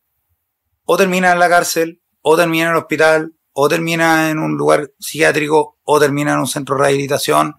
[0.83, 4.91] o terminas en la cárcel, o terminas en el hospital, o terminas en un lugar
[4.99, 7.55] psiquiátrico, o terminas en un centro de rehabilitación,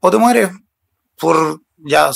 [0.00, 0.50] o te mueres
[1.16, 2.10] por ya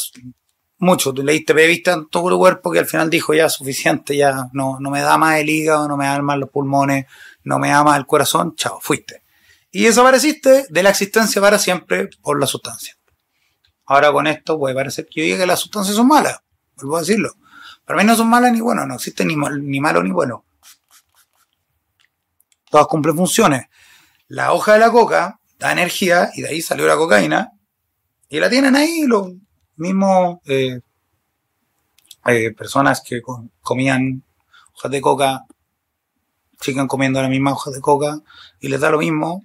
[0.80, 1.12] mucho.
[1.12, 4.78] Tú leíste vista en todo el cuerpo que al final dijo ya suficiente, ya no,
[4.80, 7.06] no me da más el hígado, no me da más los pulmones,
[7.44, 9.22] no me da más el corazón, chao, fuiste.
[9.70, 12.96] Y desapareciste de la existencia para siempre por la sustancia.
[13.86, 16.40] Ahora con esto puede parecer que yo diga que las sustancias son malas,
[16.76, 17.34] vuelvo a decirlo.
[17.84, 20.44] Para mí no son malas ni buenas, no existe ni, ni malo ni bueno.
[22.70, 23.66] Todas cumplen funciones.
[24.28, 27.52] La hoja de la coca da energía y de ahí salió la cocaína
[28.28, 29.32] y la tienen ahí los
[29.80, 30.80] mismos eh,
[32.26, 33.20] eh, personas que
[33.62, 34.22] comían
[34.74, 35.46] hojas de coca
[36.60, 38.20] siguen comiendo la misma hoja de coca
[38.60, 39.44] y les da lo mismo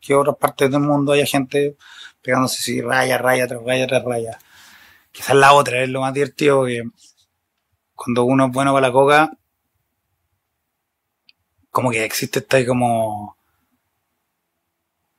[0.00, 1.76] que otras partes del mundo haya gente
[2.22, 4.38] pegándose así raya, raya, tras raya, tras raya.
[5.12, 6.82] Quizás la otra es lo más divertido que
[7.94, 9.30] cuando uno es bueno para la coca,
[11.70, 13.36] como que existe esta como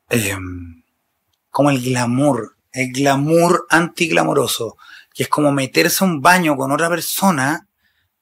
[0.10, 0.36] eh,
[1.50, 4.78] como el glamour, el glamour antiglamoroso,
[5.14, 7.68] que es como meterse a un baño con otra persona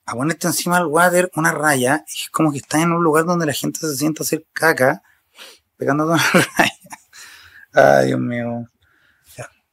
[0.06, 3.26] a ponerte encima del water una raya, y es como que estás en un lugar
[3.26, 5.04] donde la gente se sienta a hacer caca,
[5.78, 6.18] pegando una
[6.58, 6.74] raya.
[7.74, 8.68] Ay, Dios mío.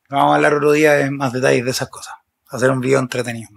[0.09, 2.15] Vamos a hablar otro día de más detalles de esas cosas.
[2.49, 3.49] Hacer un video entretenido.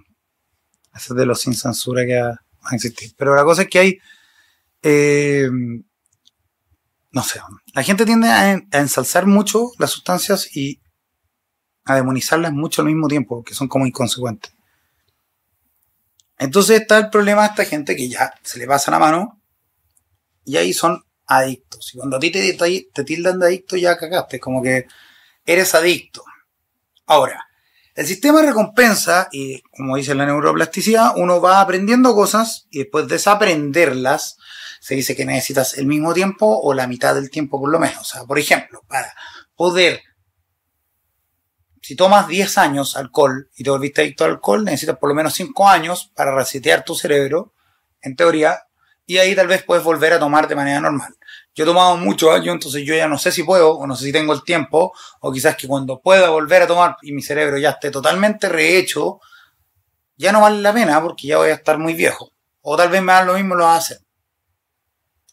[0.94, 3.12] Ese es de los sin censura que va a existir.
[3.16, 3.98] Pero la cosa es que hay.
[4.82, 5.48] Eh,
[7.12, 7.40] no sé.
[7.74, 10.80] La gente tiende a ensalzar mucho las sustancias y
[11.84, 14.52] a demonizarlas mucho al mismo tiempo, que son como inconsecuentes.
[16.38, 19.40] Entonces está el problema de esta gente que ya se le pasa la mano
[20.44, 21.94] y ahí son adictos.
[21.94, 22.52] Y cuando a ti te,
[22.92, 24.86] te tildan de adicto ya cagaste, como que
[25.44, 26.24] eres adicto.
[27.06, 27.46] Ahora,
[27.94, 33.06] el sistema de recompensa, y como dice la neuroplasticidad, uno va aprendiendo cosas y después
[33.06, 34.38] de desaprenderlas,
[34.80, 38.00] se dice que necesitas el mismo tiempo o la mitad del tiempo por lo menos.
[38.00, 39.12] O sea, por ejemplo, para
[39.54, 40.00] poder
[41.90, 45.34] si tomas 10 años alcohol y te volviste adicto al alcohol, necesitas por lo menos
[45.34, 47.52] 5 años para resetear tu cerebro,
[48.00, 48.62] en teoría,
[49.06, 51.12] y ahí tal vez puedes volver a tomar de manera normal.
[51.52, 54.04] Yo he tomado muchos años, entonces yo ya no sé si puedo, o no sé
[54.04, 57.58] si tengo el tiempo, o quizás que cuando pueda volver a tomar y mi cerebro
[57.58, 59.18] ya esté totalmente rehecho,
[60.16, 62.30] ya no vale la pena porque ya voy a estar muy viejo.
[62.60, 63.98] O tal vez me hagan lo mismo lo hacer.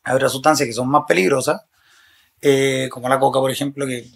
[0.06, 1.62] Hay otras sustancias que son más peligrosas,
[2.42, 4.10] eh, como la coca, por ejemplo, que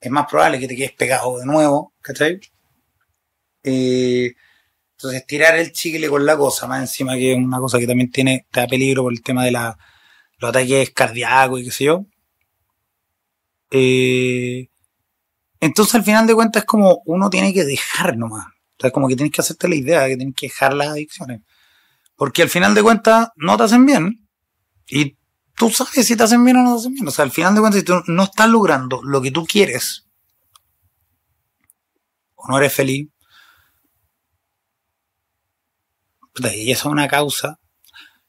[0.00, 2.40] es más probable que te quedes pegado de nuevo, ¿cachai?
[3.62, 4.34] Eh,
[4.92, 8.10] entonces, tirar el chicle con la cosa, más encima que es una cosa que también
[8.10, 9.76] tiene, te da peligro por el tema de la,
[10.38, 12.06] los ataques cardíacos y qué sé yo.
[13.70, 14.68] Eh,
[15.60, 18.46] entonces, al final de cuentas, es como uno tiene que dejar nomás.
[18.46, 20.88] O sea, como que tienes que hacerte la idea de que tienes que dejar las
[20.88, 21.40] adicciones.
[22.14, 24.28] Porque al final de cuentas no te hacen bien.
[24.88, 25.16] Y
[25.56, 27.08] tú sabes si te hacen bien o no te hacen bien.
[27.08, 30.06] O sea, al final de cuentas, si tú no estás logrando lo que tú quieres,
[32.34, 33.08] o no eres feliz,
[36.38, 37.58] y eso es una causa.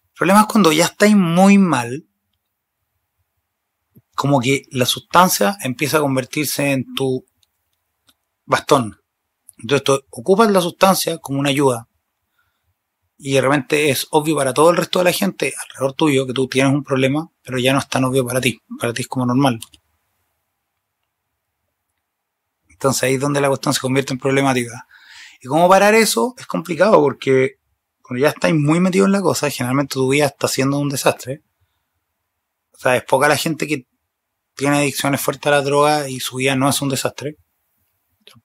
[0.06, 2.08] El problema es cuando ya estáis muy mal,
[4.16, 7.26] como que la sustancia empieza a convertirse en tu
[8.46, 9.00] bastón.
[9.58, 11.87] Entonces tú ocupas la sustancia como una ayuda
[13.18, 16.34] y de repente es obvio para todo el resto de la gente alrededor tuyo que
[16.34, 18.62] tú tienes un problema, pero ya no es tan obvio para ti.
[18.80, 19.60] Para ti es como normal.
[22.70, 24.88] Entonces ahí es donde la cuestión se convierte en problemática.
[25.42, 27.56] Y cómo parar eso es complicado porque
[28.04, 31.42] cuando ya estáis muy metido en la cosa, generalmente tu vida está siendo un desastre.
[32.74, 33.88] O sea, es poca la gente que
[34.56, 37.36] tiene adicciones fuertes a la droga y su vida no es un desastre.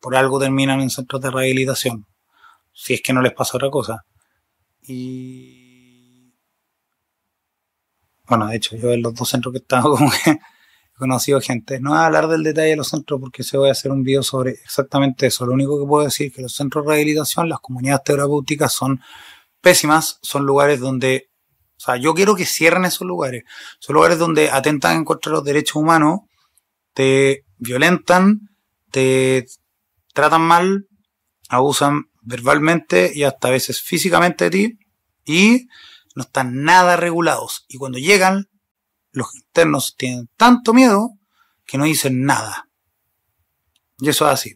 [0.00, 2.06] Por algo terminan en centros de rehabilitación,
[2.72, 4.06] si es que no les pasa otra cosa.
[4.86, 6.34] Y
[8.26, 10.38] bueno, de hecho, yo en los dos centros que he estado como que he
[10.98, 11.80] conocido gente.
[11.80, 14.02] No voy a hablar del detalle de los centros porque se voy a hacer un
[14.02, 15.46] video sobre exactamente eso.
[15.46, 19.00] Lo único que puedo decir es que los centros de rehabilitación, las comunidades terapéuticas son
[19.60, 21.32] pésimas, son lugares donde
[21.82, 23.42] o sea, yo quiero que cierren esos lugares.
[23.80, 26.20] Son lugares donde atentan en contra de los derechos humanos,
[26.94, 28.50] te violentan,
[28.92, 29.46] te
[30.14, 30.86] tratan mal,
[31.48, 34.78] abusan verbalmente y hasta a veces físicamente de ti
[35.24, 35.68] y
[36.14, 37.64] no están nada regulados.
[37.68, 38.48] Y cuando llegan,
[39.12, 41.10] los internos tienen tanto miedo
[41.66, 42.68] que no dicen nada.
[43.98, 44.54] Y eso es así.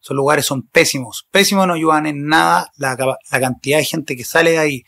[0.00, 1.26] Esos lugares son pésimos.
[1.30, 4.84] Pésimos no ayudan en nada la, la cantidad de gente que sale de ahí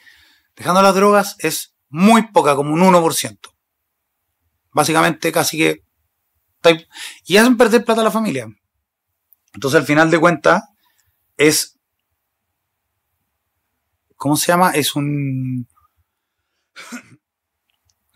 [0.59, 3.39] dejando las drogas es muy poca, como un 1%.
[4.73, 5.85] Básicamente casi que...
[7.25, 8.49] Y hacen perder plata a la familia.
[9.55, 10.63] Entonces al final de cuentas
[11.37, 11.78] es...
[14.19, 14.73] ¿Cómo se llama?
[14.73, 15.67] Es un...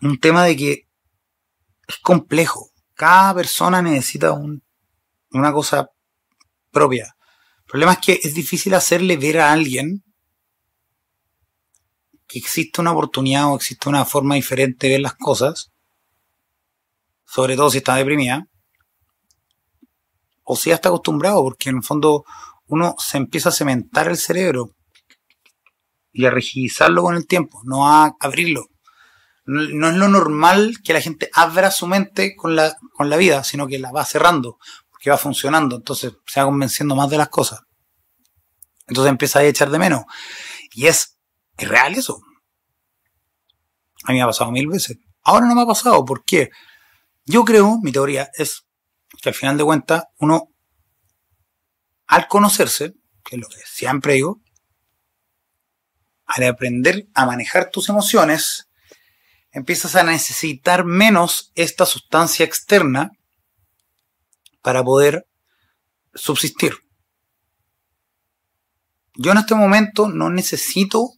[0.01, 0.89] Un tema de que
[1.87, 2.71] es complejo.
[2.93, 4.61] Cada persona necesita un,
[5.31, 5.89] una cosa
[6.71, 7.15] propia.
[7.59, 10.03] El problema es que es difícil hacerle ver a alguien
[12.27, 15.71] que existe una oportunidad o existe una forma diferente de ver las cosas,
[17.25, 18.49] sobre todo si está deprimida,
[20.43, 22.25] o si ya está acostumbrado, porque en el fondo
[22.67, 24.75] uno se empieza a cementar el cerebro
[26.13, 28.67] y a rigidizarlo con el tiempo, no a abrirlo.
[29.45, 33.43] No, es lo normal que la gente abra su mente con la, con la vida,
[33.43, 34.57] sino que la va cerrando,
[34.89, 37.61] porque va funcionando, entonces se va convenciendo más de las cosas.
[38.87, 40.03] Entonces empieza a echar de menos.
[40.71, 41.13] Y es
[41.57, 42.21] ¿Es real eso?
[44.05, 44.97] A mí me ha pasado mil veces.
[45.23, 46.03] Ahora no me ha pasado.
[46.03, 46.49] ¿Por qué?
[47.25, 48.65] Yo creo, mi teoría es
[49.21, 50.49] que al final de cuentas, uno,
[52.07, 52.93] al conocerse,
[53.23, 54.41] que es lo que siempre digo,
[56.33, 58.67] al aprender a manejar tus emociones,
[59.51, 63.11] empiezas a necesitar menos esta sustancia externa
[64.63, 65.27] para poder
[66.15, 66.73] subsistir.
[69.15, 71.11] Yo en este momento no necesito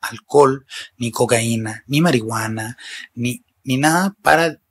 [0.00, 0.64] alcohol,
[0.96, 2.78] ni cocaína, ni marihuana,
[3.12, 4.62] ni, ni nada para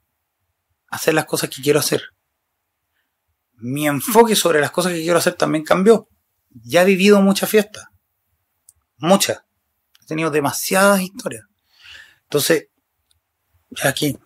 [0.88, 2.02] hacer las cosas que quiero hacer.
[3.52, 6.08] Mi enfoque sobre las cosas que quiero hacer también cambió.
[6.50, 7.84] Ya he vivido muchas fiestas.
[8.96, 9.47] Muchas.
[10.08, 11.44] Tenido demasiadas historias.
[12.24, 12.66] Entonces,
[13.84, 14.18] aquí,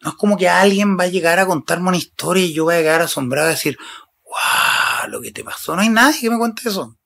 [0.00, 2.76] no es como que alguien va a llegar a contarme una historia y yo voy
[2.76, 3.76] a llegar asombrado a decir,
[4.22, 6.98] wow, lo que te pasó, no hay nadie que me cuente eso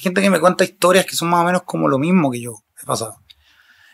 [0.00, 2.54] gente que me cuenta historias que son más o menos como lo mismo que yo
[2.82, 3.16] he pasado.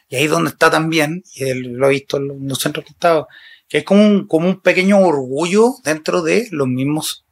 [0.09, 2.95] Y ahí es donde está también, y lo he visto en los centros que he
[2.95, 3.27] estado,
[3.69, 7.27] que es como un, como un pequeño orgullo dentro de los mismos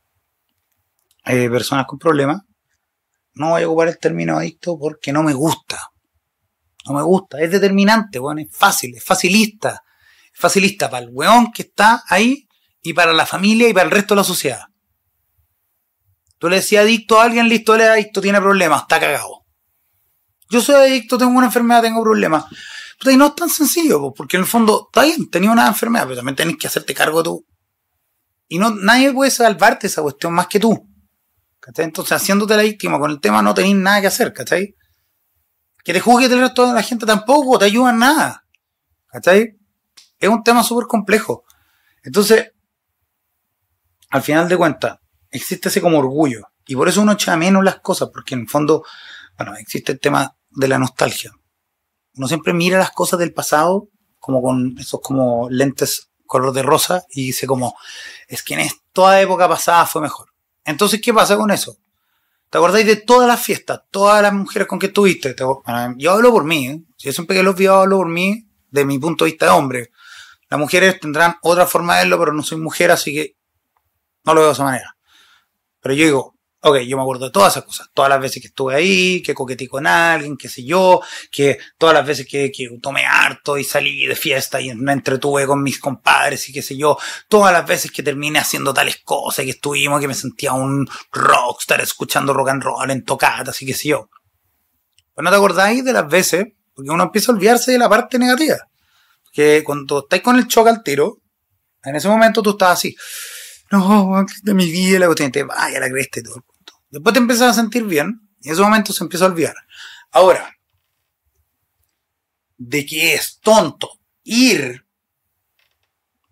[1.25, 2.43] eh, personas con problemas.
[3.35, 5.91] No voy a ocupar el término adicto porque no me gusta.
[6.87, 7.41] No me gusta.
[7.41, 9.83] Es determinante, bueno, es fácil, es facilista.
[10.33, 12.47] Es facilista para el weón que está ahí
[12.83, 14.65] y para la familia y para el resto de la sociedad.
[16.39, 19.45] Tú le decías adicto a alguien, listo, él es adicto, tiene problemas, está cagado.
[20.51, 22.45] Yo soy adicto, tengo una enfermedad, tengo problemas.
[23.07, 26.17] y no es tan sencillo, porque en el fondo, está bien, tenía una enfermedad, pero
[26.17, 27.47] también tenés que hacerte cargo tú.
[28.47, 30.87] Y no, nadie puede salvarte esa cuestión más que tú.
[31.65, 31.87] ¿Cachai?
[31.87, 34.77] Entonces, haciéndote la víctima con el tema, no tenés nada que hacer, ¿cachai?
[35.83, 38.45] Que te juzgue el resto de la gente tampoco, te ayuda nada.
[39.07, 39.57] ¿cachai?
[40.19, 41.45] Es un tema súper complejo.
[42.03, 42.53] Entonces,
[44.11, 44.99] al final de cuentas,
[45.31, 46.49] existe ese como orgullo.
[46.67, 48.85] Y por eso uno echa menos las cosas, porque en el fondo,
[49.39, 51.33] bueno, existe el tema de la nostalgia.
[52.17, 53.89] Uno siempre mira las cosas del pasado
[54.19, 57.77] como con esos como lentes color de rosa y dice como,
[58.27, 60.34] es que en toda época pasada fue mejor.
[60.65, 61.77] Entonces, ¿qué pasa con eso?
[62.51, 65.35] ¿Te acordáis de todas las fiestas, todas las mujeres con que estuviste?
[65.97, 66.83] yo hablo por mí, ¿eh?
[66.99, 69.91] yo siempre que los veo hablo por mí, de mi punto de vista de hombre.
[70.49, 73.37] Las mujeres tendrán otra forma de verlo, pero no soy mujer, así que
[74.25, 74.97] no lo veo de esa manera.
[75.81, 76.34] Pero yo digo,
[76.65, 77.91] ok, yo me acuerdo de todas esas cosas.
[77.93, 81.01] Todas las veces que estuve ahí, que coqueteé con alguien, qué sé yo,
[81.31, 85.47] que todas las veces que, que tomé harto y salí de fiesta y me entretuve
[85.47, 86.97] con mis compadres y qué sé yo.
[87.29, 91.83] Todas las veces que terminé haciendo tales cosas, que estuvimos, que me sentía un rockstar
[91.83, 94.09] escuchando rock and roll en tocatas y qué sé yo.
[95.15, 98.19] Pues no te acordáis de las veces, porque uno empieza a olvidarse de la parte
[98.19, 98.57] negativa.
[99.33, 101.19] Que cuando estáis con el choque al tiro,
[101.85, 102.97] en ese momento tú estás así
[103.71, 106.45] no, de mi vida, la cuestión te vaya la cresta y todo.
[106.95, 109.57] Después te empiezas a sentir bien y en ese momento se empieza a olvidar.
[110.13, 110.57] Ahora,
[112.57, 114.87] de que es tonto ir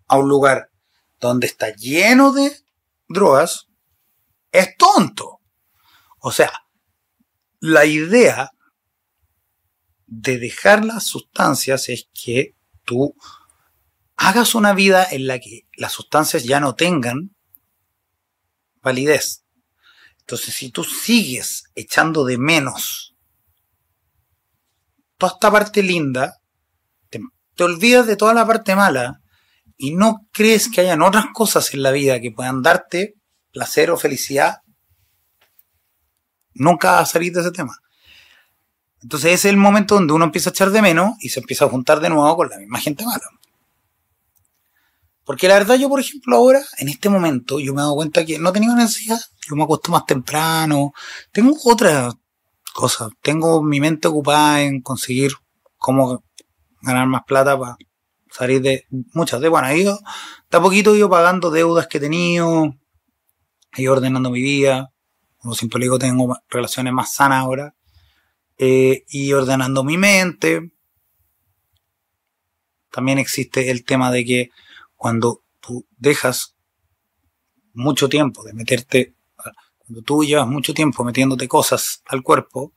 [0.07, 0.71] a un lugar
[1.19, 2.57] donde está lleno de
[3.09, 3.67] drogas,
[4.53, 5.41] es tonto.
[6.19, 6.53] O sea,
[7.59, 8.51] la idea
[10.07, 12.55] de dejar las sustancias es que
[12.85, 13.17] tú
[14.15, 17.35] hagas una vida en la que las sustancias ya no tengan
[18.81, 19.42] validez.
[20.23, 23.13] Entonces, si tú sigues echando de menos
[25.17, 26.39] toda esta parte linda,
[27.09, 27.19] te,
[27.61, 29.19] olvidas de toda la parte mala
[29.75, 33.15] y no crees que hayan otras cosas en la vida que puedan darte
[33.51, 34.59] placer o felicidad,
[36.53, 37.75] nunca vas a salir de ese tema.
[39.01, 41.65] Entonces ese es el momento donde uno empieza a echar de menos y se empieza
[41.65, 43.25] a juntar de nuevo con la misma gente mala.
[45.25, 48.25] Porque la verdad yo, por ejemplo, ahora, en este momento, yo me he dado cuenta
[48.25, 49.19] que no tenido necesidad.
[49.47, 50.93] Yo me acuesto más temprano.
[51.31, 52.13] Tengo otras
[52.73, 53.09] cosas.
[53.21, 55.31] Tengo mi mente ocupada en conseguir
[55.77, 56.23] cómo
[56.81, 57.77] ganar más plata para
[58.29, 59.99] salir de muchas de bueno, ido,
[60.49, 62.73] de a poquito ido pagando deudas que he tenido,
[63.77, 64.91] he ordenando mi vida,
[65.37, 67.75] como siempre digo, tengo relaciones más sanas ahora,
[68.57, 70.71] eh, y ordenando mi mente.
[72.91, 74.49] También existe el tema de que
[75.03, 76.55] cuando tú dejas
[77.73, 79.13] mucho tiempo de meterte,
[79.77, 82.71] cuando tú llevas mucho tiempo metiéndote cosas al cuerpo,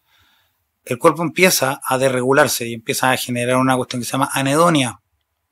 [0.84, 5.00] el cuerpo empieza a desregularse y empieza a generar una cuestión que se llama anedonia,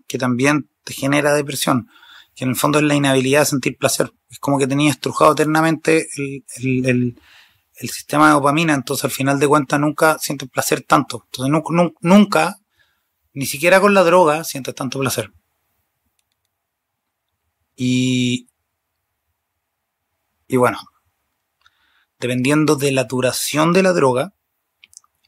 [0.09, 1.89] que también te genera depresión,
[2.35, 4.13] que en el fondo es la inhabilidad de sentir placer.
[4.29, 7.15] Es como que tenías estrujado eternamente el,
[7.75, 11.23] sistema de dopamina, entonces al final de cuentas nunca sientes placer tanto.
[11.27, 12.59] Entonces nunca, nunca,
[13.33, 15.31] ni siquiera con la droga, sientes tanto placer.
[17.77, 18.49] Y,
[20.47, 20.79] y bueno,
[22.19, 24.33] dependiendo de la duración de la droga,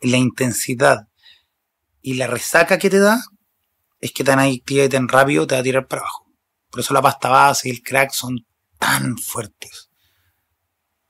[0.01, 1.09] la intensidad
[2.01, 3.21] y la resaca que te da,
[4.01, 6.27] es que tan adictiva y tan rápido te va a tirar para abajo.
[6.71, 8.47] Por eso la pasta base y el crack son
[8.79, 9.91] tan fuertes.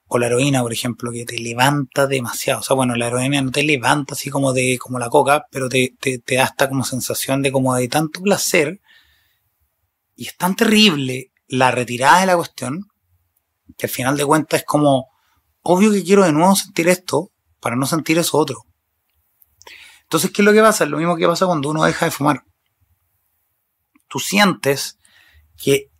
[0.09, 2.61] O la heroína, por ejemplo, que te levanta demasiado.
[2.61, 5.69] O sea, bueno, la heroína no te levanta así como de, como la coca, pero
[5.69, 8.81] te, te, te da esta como sensación de como de tanto placer
[10.17, 12.89] y es tan terrible la retirada de la cuestión
[13.77, 15.09] que al final de cuentas es como,
[15.63, 18.65] obvio que quiero de nuevo sentir esto para no sentir eso otro.
[20.03, 20.85] Entonces, ¿qué es lo que pasa?
[20.85, 22.45] Es lo mismo que pasa cuando uno deja de fumar.
[24.09, 24.99] Tú sientes
[25.57, 25.91] que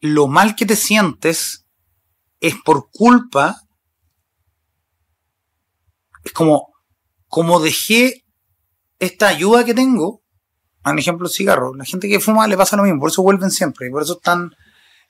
[0.00, 1.66] lo mal que te sientes
[2.40, 3.62] es por culpa,
[6.24, 6.74] es como,
[7.28, 8.24] como dejé
[8.98, 10.23] esta ayuda que tengo,
[10.84, 11.74] por ejemplo, el cigarro.
[11.74, 14.14] La gente que fuma le pasa lo mismo, por eso vuelven siempre, y por eso
[14.14, 14.54] es tan,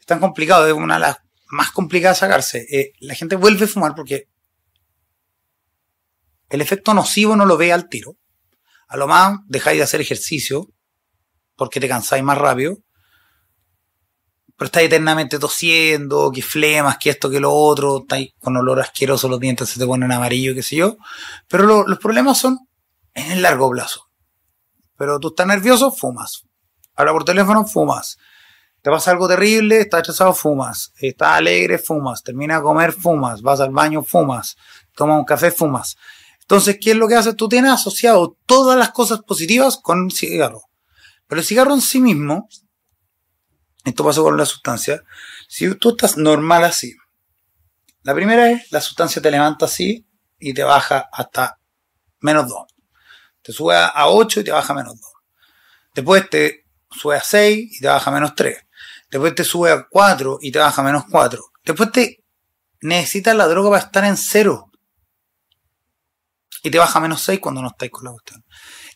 [0.07, 1.19] tan complicado, es una de las
[1.49, 2.67] más complicadas sacarse.
[2.71, 4.29] Eh, la gente vuelve a fumar porque
[6.49, 8.17] el efecto nocivo no lo ve al tiro.
[8.89, 10.69] A lo más dejáis de hacer ejercicio
[11.57, 12.79] porque te cansáis más rápido.
[14.57, 19.29] Pero estáis eternamente tosiendo, que flemas, que esto, que lo otro, estáis con olor asqueroso,
[19.29, 20.97] los dientes se te ponen amarillo, qué sé yo.
[21.49, 22.59] Pero los problemas son
[23.15, 24.04] en el largo plazo.
[24.97, 26.45] Pero tú estás nervioso, fumas.
[26.95, 28.19] Habla por teléfono, fumas.
[28.83, 30.93] Te pasa algo terrible, estás estresado, fumas.
[30.97, 32.23] Estás alegre, fumas.
[32.23, 33.43] Termina de comer, fumas.
[33.43, 34.57] Vas al baño, fumas.
[34.95, 35.97] Tomas un café, fumas.
[36.43, 37.35] Entonces, ¿qué es lo que haces?
[37.37, 40.65] Tú tienes asociado todas las cosas positivas con el cigarro.
[41.27, 42.49] Pero el cigarro en sí mismo,
[43.85, 45.03] esto pasó con la sustancia,
[45.49, 46.95] si tú estás normal así,
[48.03, 50.07] la primera es la sustancia te levanta así
[50.39, 51.59] y te baja hasta
[52.21, 52.74] menos 2.
[53.45, 55.13] Te sube a 8 y te baja menos 2.
[55.95, 58.57] Después te sube a 6 y te baja menos 3.
[59.11, 61.45] Después te sube a 4 y te baja menos 4.
[61.63, 62.25] Después te
[62.81, 64.71] necesitas la droga para estar en 0.
[66.63, 68.43] Y te baja menos 6 cuando no estáis con la cuestión.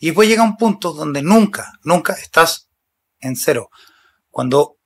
[0.00, 2.70] Y después llega un punto donde nunca, nunca estás
[3.20, 3.68] en 0.
[4.30, 4.78] Cuando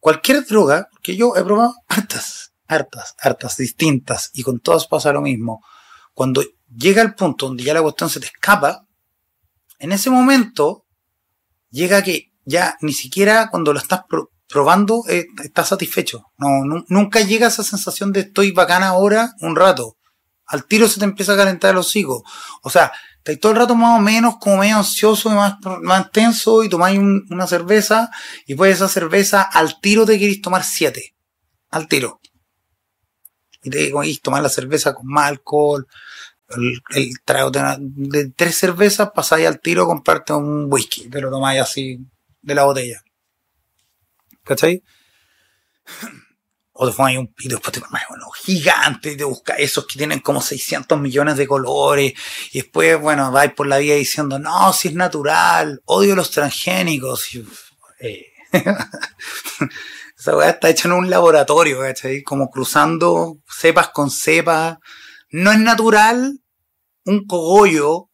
[0.00, 5.22] cualquier droga, que yo he probado hartas, hartas, hartas, distintas, y con todas pasa lo
[5.22, 5.64] mismo.
[6.12, 6.42] Cuando
[6.76, 8.84] llega el punto donde ya la cuestión se te escapa,
[9.78, 10.84] en ese momento
[11.70, 14.02] llega que ya ni siquiera cuando lo estás
[14.48, 16.24] probando eh, estás satisfecho.
[16.38, 19.96] No, nunca llega esa sensación de estoy bacana ahora un rato.
[20.46, 22.24] Al tiro se te empieza a calentar el hocico.
[22.62, 22.90] O sea,
[23.22, 26.70] estás todo el rato más o menos como medio ansioso y más, más tenso y
[26.70, 28.10] tomáis una cerveza
[28.46, 31.14] y pues esa cerveza al tiro te queréis tomar siete.
[31.70, 32.20] Al tiro.
[33.62, 35.86] Y te queréis tomar la cerveza con más alcohol.
[36.48, 41.08] El, el trago de, de, tres cervezas pasáis al tiro a comprarte un whisky.
[41.08, 41.98] Te lo tomáis así
[42.40, 43.02] de la botella.
[44.44, 44.82] ¿Cachai?
[46.72, 49.98] O te pones un pito, después te pones uno gigante y te busca esos que
[49.98, 52.14] tienen como 600 millones de colores.
[52.52, 57.34] Y después, bueno, vais por la vida diciendo, no, si es natural, odio los transgénicos.
[57.34, 57.46] Y,
[58.00, 58.26] eh,
[60.18, 62.22] Esa weá está hecha en un laboratorio, ¿cachai?
[62.22, 64.78] Como cruzando cepas con cepas.
[65.30, 66.40] No es natural
[67.04, 68.10] un cogollo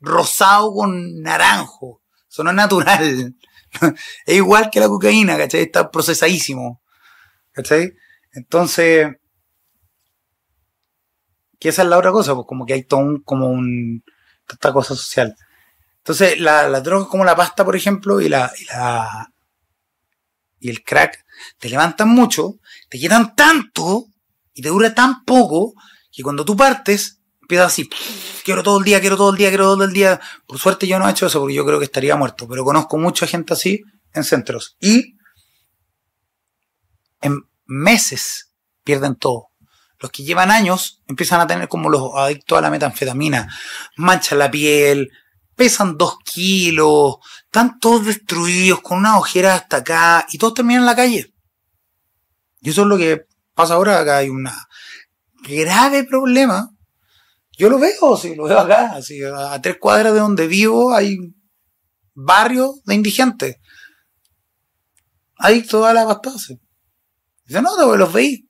[0.00, 2.02] rosado con naranjo.
[2.28, 3.34] Eso no es natural.
[4.26, 5.62] es igual que la cocaína, ¿cachai?
[5.62, 6.82] Está procesadísimo.
[7.52, 7.94] ¿Cachai?
[8.32, 9.16] Entonces,
[11.58, 14.04] que esa es la otra cosa, pues como que hay todo un, como un,
[14.48, 15.34] esta cosa social.
[15.98, 19.32] Entonces, la, la droga como la pasta, por ejemplo, y la, y la,
[20.60, 21.24] y el crack,
[21.58, 22.58] te levantan mucho,
[22.88, 24.06] te quitan tanto,
[24.54, 25.74] y te dura tan poco,
[26.18, 27.88] que cuando tú partes, empiezas así,
[28.44, 30.20] quiero todo el día, quiero todo el día, quiero todo el día.
[30.48, 32.98] Por suerte yo no he hecho eso, porque yo creo que estaría muerto, pero conozco
[32.98, 34.76] mucha gente así en centros.
[34.80, 35.14] Y
[37.20, 38.52] en meses
[38.82, 39.50] pierden todo.
[40.00, 43.48] Los que llevan años empiezan a tener como los adictos a la metanfetamina.
[43.94, 45.12] Manchan la piel,
[45.54, 50.86] pesan dos kilos, están todos destruidos, con una ojera hasta acá, y todos terminan en
[50.86, 51.32] la calle.
[52.60, 54.48] Y eso es lo que pasa ahora, acá hay un
[55.42, 56.70] grave problema.
[57.56, 61.18] Yo lo veo, sí, lo veo acá, así, a tres cuadras de donde vivo hay
[62.14, 63.56] barrios de indigentes.
[65.36, 66.60] Adictos a la pastase.
[67.44, 68.44] Dice, no, los veis.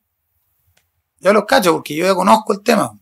[1.21, 2.93] Yo los cacho porque yo ya conozco el tema.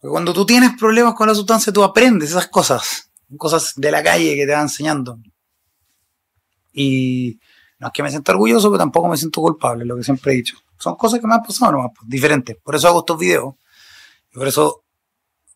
[0.00, 3.10] Cuando tú tienes problemas con la sustancia, tú aprendes esas cosas.
[3.38, 5.18] Cosas de la calle que te van enseñando.
[6.72, 7.38] Y
[7.78, 10.36] no es que me sienta orgulloso, pero tampoco me siento culpable, lo que siempre he
[10.36, 10.56] dicho.
[10.78, 12.56] Son cosas que me han pasado nomás, pues, diferentes.
[12.62, 13.54] Por eso hago estos videos.
[14.32, 14.84] Y por eso,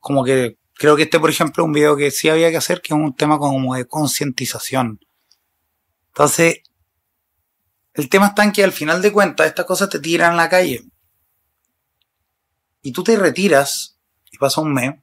[0.00, 2.80] como que creo que este, por ejemplo, es un video que sí había que hacer,
[2.80, 5.00] que es un tema como de concientización.
[6.08, 6.62] Entonces,
[7.94, 10.48] el tema está en que al final de cuentas estas cosas te tiran a la
[10.48, 10.84] calle
[12.80, 13.98] y tú te retiras
[14.30, 14.94] y pasa un mes,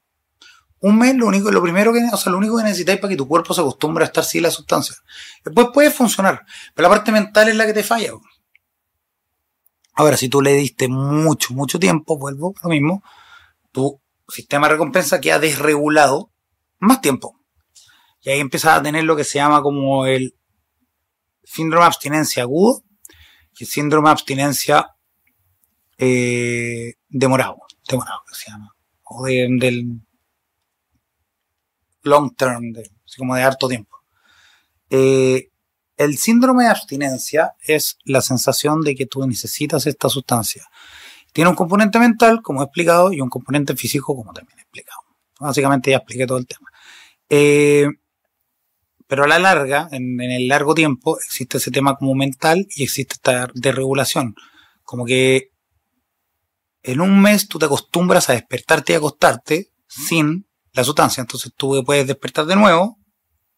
[0.79, 3.17] un mes lo único, lo primero que, o sea, lo único que necesitáis para que
[3.17, 4.95] tu cuerpo se acostumbre a estar sin la sustancia.
[5.43, 8.11] Después puede funcionar, pero la parte mental es la que te falla.
[9.95, 13.03] Ahora, si tú le diste mucho, mucho tiempo, vuelvo lo mismo,
[13.71, 16.31] tu sistema de recompensa queda desregulado
[16.79, 17.39] más tiempo.
[18.21, 20.35] Y ahí empiezas a tener lo que se llama como el
[21.43, 22.83] síndrome de abstinencia agudo
[23.57, 24.87] y el síndrome de abstinencia
[25.97, 30.01] eh, demorado demorado que se llama, o del
[32.03, 33.97] long term, de, así como de harto tiempo.
[34.89, 35.49] Eh,
[35.97, 40.67] el síndrome de abstinencia es la sensación de que tú necesitas esta sustancia.
[41.31, 44.99] Tiene un componente mental, como he explicado, y un componente físico, como también he explicado.
[45.39, 46.69] Básicamente ya expliqué todo el tema.
[47.29, 47.87] Eh,
[49.07, 52.83] pero a la larga, en, en, el largo tiempo, existe ese tema como mental y
[52.83, 54.35] existe esta desregulación.
[54.83, 55.51] Como que
[56.83, 61.21] en un mes tú te acostumbras a despertarte y acostarte sin la sustancia.
[61.21, 62.97] Entonces tú puedes despertar de nuevo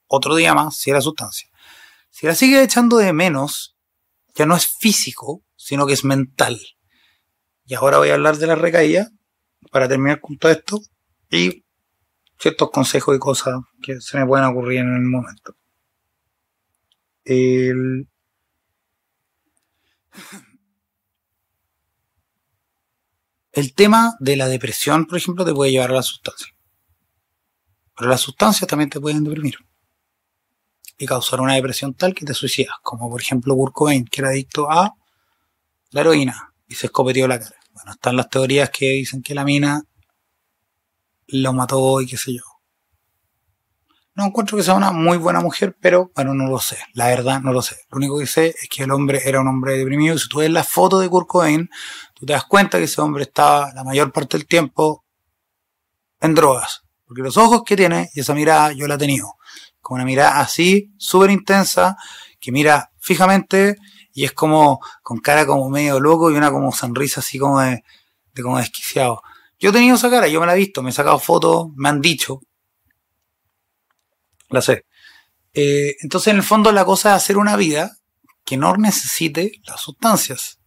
[0.08, 1.50] otro día más sin la sustancia.
[2.10, 3.78] Si la sigues echando de menos,
[4.36, 6.60] ya no es físico, sino que es mental.
[7.66, 9.10] Y ahora voy a hablar de la recaída
[9.72, 10.80] para terminar con todo esto
[11.30, 11.66] y
[12.40, 15.56] ciertos consejos y cosas que se me pueden ocurrir en el momento.
[17.26, 18.08] El...
[23.52, 26.56] El tema de la depresión, por ejemplo, te puede llevar a la sustancia.
[27.96, 29.58] Pero las sustancias también te pueden deprimir.
[30.98, 32.76] Y causar una depresión tal que te suicidas.
[32.82, 34.94] Como por ejemplo Kurt Cobain, que era adicto a
[35.92, 37.56] la heroína y se escopeteó la cara.
[37.72, 39.84] Bueno, están las teorías que dicen que la mina
[41.28, 42.44] lo mató y qué sé yo.
[44.18, 46.78] No encuentro que sea una muy buena mujer, pero bueno, no lo sé.
[46.94, 47.76] La verdad, no lo sé.
[47.92, 50.18] Lo único que sé es que el hombre era un hombre deprimido.
[50.18, 51.70] Si tú ves la foto de Kurt Cobain,
[52.16, 55.06] tú te das cuenta que ese hombre estaba la mayor parte del tiempo
[56.20, 56.82] en drogas.
[57.06, 59.36] Porque los ojos que tiene y esa mirada yo la he tenido.
[59.88, 61.96] Como una mirada así, súper intensa,
[62.42, 63.78] que mira fijamente
[64.14, 67.86] y es como con cara como medio loco y una como sonrisa así como de,
[68.34, 69.22] de como desquiciado.
[69.58, 71.88] Yo he tenido esa cara, yo me la he visto, me he sacado fotos, me
[71.88, 72.42] han dicho,
[74.50, 74.84] la sé.
[75.54, 77.96] Eh, entonces, en el fondo, la cosa es hacer una vida
[78.44, 80.60] que no necesite las sustancias.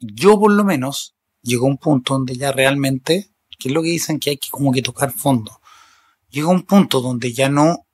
[0.00, 3.90] Yo, por lo menos, llegó a un punto donde ya realmente, que es lo que
[3.90, 5.59] dicen que hay que como que tocar fondo.
[6.30, 7.86] Llegó a un punto donde ya no,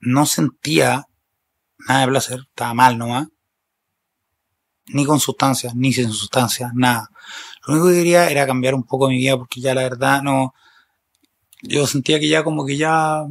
[0.00, 1.06] no sentía
[1.86, 3.28] nada de placer, estaba mal nomás.
[4.86, 7.10] Ni con sustancias, ni sin sustancias, nada.
[7.66, 10.54] Lo único que quería era cambiar un poco mi vida porque ya la verdad no,
[11.62, 13.22] yo sentía que ya como que ya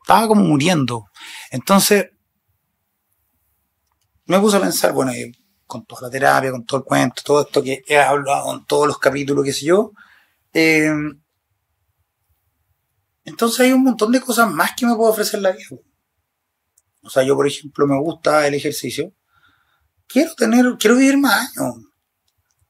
[0.00, 1.06] estaba como muriendo.
[1.50, 2.10] Entonces,
[4.26, 5.12] me puse a pensar, bueno,
[5.66, 8.86] con toda la terapia, con todo el cuento, todo esto que he hablado en todos
[8.86, 9.92] los capítulos, qué sé yo,
[10.52, 10.92] eh,
[13.24, 15.66] Entonces hay un montón de cosas más que me puede ofrecer la vida.
[17.02, 19.12] O sea, yo por ejemplo me gusta el ejercicio.
[20.06, 21.76] Quiero tener, quiero vivir más años.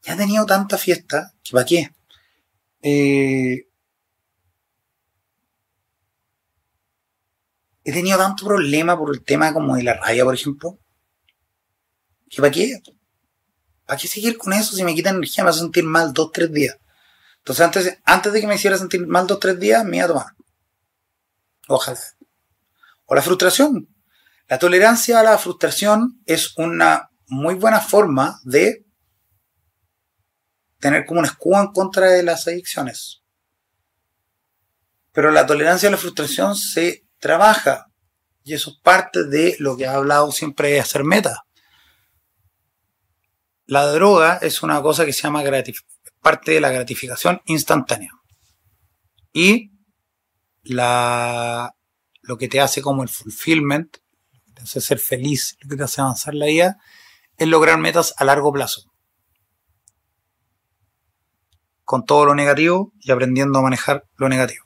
[0.02, 1.90] Ya he tenido tanta fiesta que para qué.
[2.82, 3.68] Eh,
[7.84, 10.78] he tenido tanto problema por el tema como de la rabia, por ejemplo.
[12.28, 12.80] ¿Que para qué?
[13.86, 15.44] ¿Para qué seguir con eso si me quita energía?
[15.44, 16.76] Me va a sentir mal dos, tres días.
[17.38, 20.08] Entonces, antes, antes de que me hiciera sentir mal dos, tres días, me iba a
[20.08, 20.26] tomar.
[23.06, 23.88] O la frustración.
[24.48, 28.84] La tolerancia a la frustración es una muy buena forma de
[30.78, 33.22] tener como un escudo en contra de las adicciones.
[35.12, 37.86] Pero la tolerancia a la frustración se trabaja.
[38.44, 41.44] Y eso es parte de lo que ha hablado siempre de hacer meta.
[43.66, 45.44] La droga es una cosa que se llama
[46.20, 48.10] parte de la gratificación instantánea.
[49.32, 49.71] Y
[50.62, 51.74] la,
[52.22, 53.96] lo que te hace como el fulfillment,
[54.32, 56.78] lo que te hace ser feliz, lo que te hace avanzar la vida,
[57.36, 58.92] es lograr metas a largo plazo.
[61.84, 64.64] Con todo lo negativo y aprendiendo a manejar lo negativo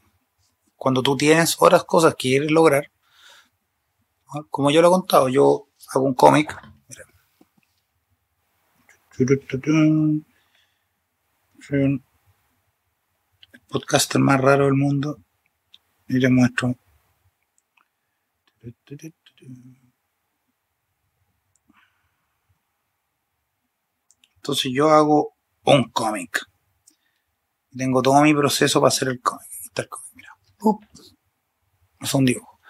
[0.77, 2.93] cuando tú tienes otras cosas que quieres lograr,
[4.51, 6.57] como yo lo he contado, yo hago un cómic.
[11.61, 12.03] Soy el
[13.69, 15.19] podcaster más raro del mundo.
[16.09, 16.75] Y les muestro.
[24.37, 25.35] Entonces yo hago
[25.65, 26.47] un cómic.
[27.77, 29.49] Tengo todo mi proceso para hacer el cómic.
[29.65, 30.07] está el cómic
[32.01, 32.61] es un dibujo.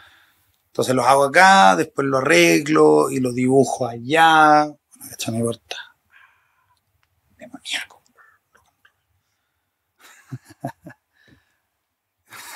[0.67, 4.67] Entonces los hago acá, después lo arreglo y lo dibujo allá.
[5.13, 5.77] Echa mi puerta.
[7.39, 8.03] Demoníaco.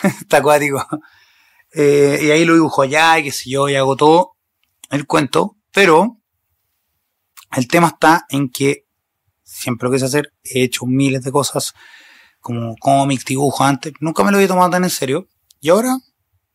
[0.21, 0.87] Está acuático.
[1.73, 4.37] Eh, y ahí lo dibujo allá y qué sé yo, y hago todo
[4.91, 5.57] el cuento.
[5.73, 6.19] Pero
[7.53, 8.87] el tema está en que
[9.43, 11.75] siempre lo quise hacer, he hecho miles de cosas
[12.41, 15.29] como cómic, dibujo antes, nunca me lo había tomado tan en serio.
[15.61, 15.99] Y ahora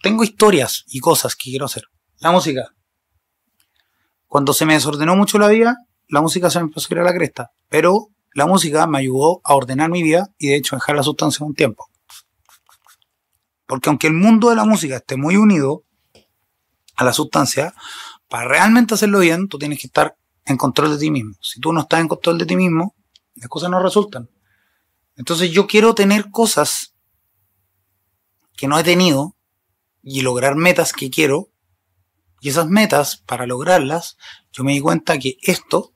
[0.01, 1.83] tengo historias y cosas que quiero hacer.
[2.19, 2.69] La música.
[4.27, 5.75] Cuando se me desordenó mucho la vida,
[6.07, 7.51] la música se me empezó a ir a la cresta.
[7.69, 11.45] Pero la música me ayudó a ordenar mi vida y de hecho dejar la sustancia
[11.45, 11.87] un tiempo.
[13.67, 15.83] Porque aunque el mundo de la música esté muy unido
[16.95, 17.73] a la sustancia,
[18.29, 21.35] para realmente hacerlo bien, tú tienes que estar en control de ti mismo.
[21.41, 22.95] Si tú no estás en control de ti mismo,
[23.35, 24.29] las cosas no resultan.
[25.15, 26.95] Entonces yo quiero tener cosas
[28.55, 29.35] que no he tenido
[30.01, 31.49] y lograr metas que quiero.
[32.41, 34.17] Y esas metas, para lograrlas,
[34.51, 35.93] yo me di cuenta que esto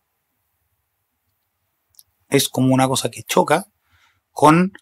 [2.28, 3.68] es como una cosa que choca
[4.32, 4.74] con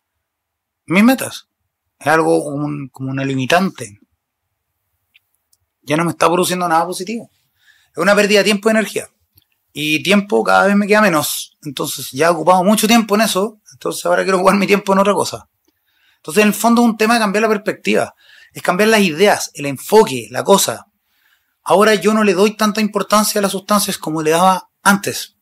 [0.85, 1.49] mis metas.
[1.99, 3.99] Es algo como, una limitante.
[5.81, 7.29] Ya no me está produciendo nada positivo.
[7.91, 9.09] Es una pérdida de tiempo y energía.
[9.73, 11.57] Y tiempo cada vez me queda menos.
[11.63, 13.59] Entonces ya he ocupado mucho tiempo en eso.
[13.71, 15.49] Entonces ahora quiero jugar mi tiempo en otra cosa.
[16.17, 18.15] Entonces en el fondo es un tema de cambiar la perspectiva.
[18.53, 20.87] Es cambiar las ideas, el enfoque, la cosa.
[21.63, 25.35] Ahora yo no le doy tanta importancia a las sustancias como le daba antes.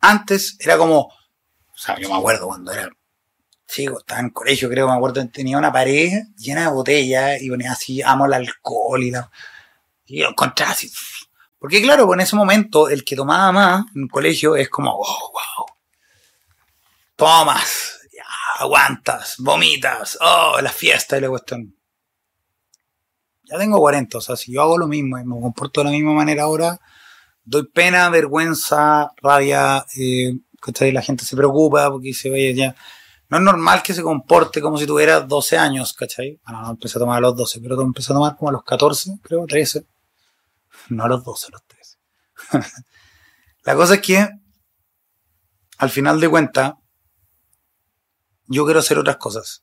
[0.00, 2.90] Antes era como, o sea, yo me acuerdo cuando era
[3.66, 7.72] chico, estaba en colegio, creo, me acuerdo, tenía una pared llena de botellas y ponía
[7.72, 9.30] así, amo el alcohol y la...
[10.06, 10.90] Y lo encontraba así,
[11.58, 15.66] porque claro, en ese momento el que tomaba más en colegio es como, oh, wow,
[17.16, 18.00] tomas,
[18.58, 21.74] aguantas, vomitas, oh, la fiesta y la cuestión.
[23.44, 25.90] Ya tengo 40, o sea, si yo hago lo mismo y me comporto de la
[25.90, 26.78] misma manera ahora,
[27.44, 30.34] doy pena, vergüenza, rabia, eh,
[30.92, 32.74] la gente se preocupa porque se ve ya.
[33.28, 36.40] No es normal que se comporte como si tuviera 12 años, ¿cachai?
[36.44, 38.64] Bueno, no empecé a tomar a los 12, pero empecé a tomar como a los
[38.64, 39.86] 14, creo, 13
[40.88, 41.62] no a los 12, a los
[42.50, 42.72] 13.
[43.64, 44.28] la cosa es que,
[45.78, 46.74] al final de cuentas,
[48.46, 49.62] yo quiero hacer otras cosas.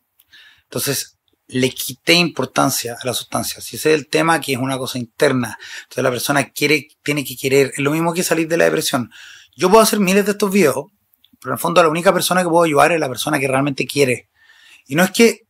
[0.64, 3.62] Entonces, le quité importancia a la sustancia.
[3.62, 5.57] Si ese es el tema, que es una cosa interna.
[5.84, 7.72] Entonces, la persona quiere, tiene que querer.
[7.74, 9.12] Es lo mismo que salir de la depresión.
[9.55, 10.86] Yo puedo hacer miles de estos videos,
[11.41, 13.87] pero en el fondo la única persona que puedo ayudar es la persona que realmente
[13.87, 14.29] quiere.
[14.85, 15.47] Y no es que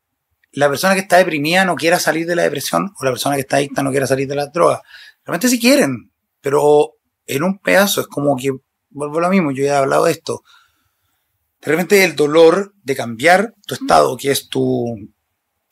[0.53, 3.41] la persona que está deprimida no quiera salir de la depresión o la persona que
[3.41, 4.81] está adicta no quiera salir de la droga.
[5.25, 6.93] Realmente si quieren, pero
[7.25, 8.51] en un pedazo es como que,
[8.89, 10.43] vuelvo a lo mismo, yo ya he hablado de esto.
[11.59, 14.97] De repente el dolor de cambiar tu estado, que es tu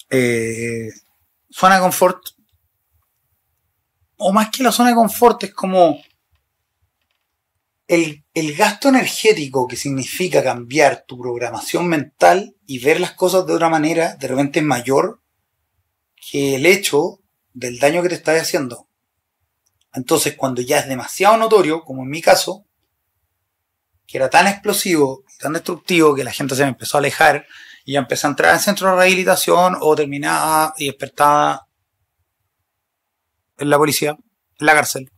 [0.09, 0.89] eh,
[1.49, 2.19] zona de confort,
[4.17, 5.97] o más que la zona de confort, es como
[7.89, 13.53] el, el, gasto energético que significa cambiar tu programación mental y ver las cosas de
[13.53, 15.21] otra manera, de repente es mayor
[16.31, 17.19] que el hecho
[17.51, 18.87] del daño que te estás haciendo.
[19.93, 22.65] Entonces, cuando ya es demasiado notorio, como en mi caso,
[24.05, 27.47] que era tan explosivo tan destructivo que la gente se me empezó a alejar
[27.85, 31.67] y ya empecé a entrar en centro de rehabilitación o terminaba y despertaba
[33.57, 35.09] en la policía, en la cárcel.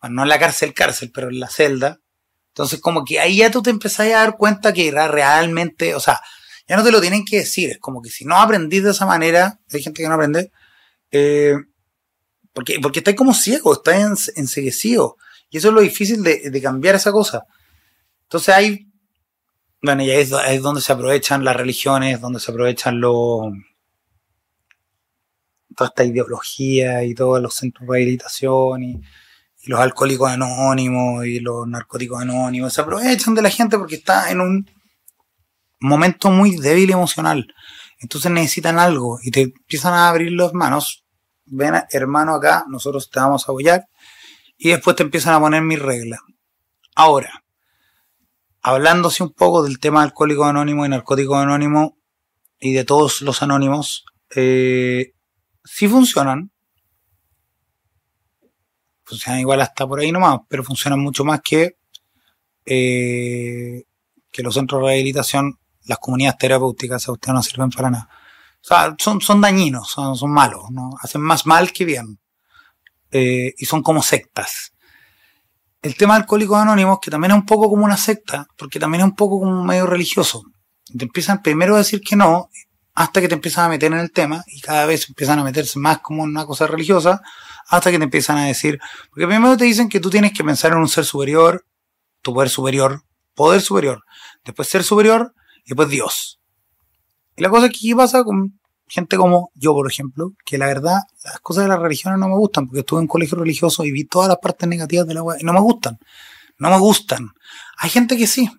[0.00, 2.00] Bueno, no en la cárcel, cárcel, pero en la celda.
[2.48, 6.00] Entonces, como que ahí ya tú te empezás a dar cuenta que era realmente, o
[6.00, 6.20] sea,
[6.66, 9.06] ya no te lo tienen que decir, es como que si no aprendís de esa
[9.06, 10.50] manera, hay gente que no aprende,
[11.10, 11.54] eh,
[12.52, 15.16] porque, porque estás como ciego, estás enseguecido.
[15.50, 17.44] Y eso es lo difícil de, de cambiar esa cosa.
[18.24, 18.88] Entonces hay,
[19.80, 23.42] bueno, y ahí es, donde se aprovechan las religiones, donde se aprovechan los,
[25.76, 29.00] toda esta ideología y todos los centros de rehabilitación y,
[29.68, 32.72] los alcohólicos anónimos y los narcóticos anónimos.
[32.72, 34.70] Se aprovechan de la gente porque está en un
[35.78, 37.46] momento muy débil emocional.
[38.00, 41.04] Entonces necesitan algo y te empiezan a abrir las manos.
[41.44, 43.84] Ven, hermano, acá, nosotros te vamos a apoyar.
[44.56, 46.20] Y después te empiezan a poner mis reglas.
[46.94, 47.44] Ahora,
[48.62, 51.98] hablándose un poco del tema alcohólico anónimo y narcótico anónimo
[52.58, 55.12] y de todos los anónimos, eh,
[55.62, 56.52] sí funcionan.
[59.08, 61.76] Funcionan igual hasta por ahí nomás, pero funcionan mucho más que,
[62.66, 63.84] eh,
[64.30, 68.08] que los centros de rehabilitación, las comunidades terapéuticas, a ustedes no sirven para nada.
[68.60, 70.90] O sea, son, son dañinos, son, son malos, ¿no?
[71.00, 72.18] Hacen más mal que bien.
[73.10, 74.72] Eh, y son como sectas
[75.82, 79.02] el tema de Alcohólicos Anónimos, que también es un poco como una secta, porque también
[79.02, 80.42] es un poco como un medio religioso.
[80.96, 82.50] Te empiezan primero a decir que no,
[82.94, 85.78] hasta que te empiezan a meter en el tema, y cada vez empiezan a meterse
[85.78, 87.22] más como en una cosa religiosa,
[87.68, 88.78] hasta que te empiezan a decir,
[89.10, 91.64] porque primero te dicen que tú tienes que pensar en un ser superior,
[92.22, 93.02] tu poder superior,
[93.34, 94.02] poder superior,
[94.44, 96.40] después ser superior, y después Dios.
[97.36, 98.58] Y la cosa que pasa con
[98.88, 102.36] gente como yo, por ejemplo, que la verdad las cosas de las religiones no me
[102.36, 105.38] gustan, porque estuve en colegio religioso y vi todas las partes negativas de la web
[105.40, 105.98] y no me gustan.
[106.58, 107.28] No me gustan.
[107.76, 108.50] Hay gente que sí.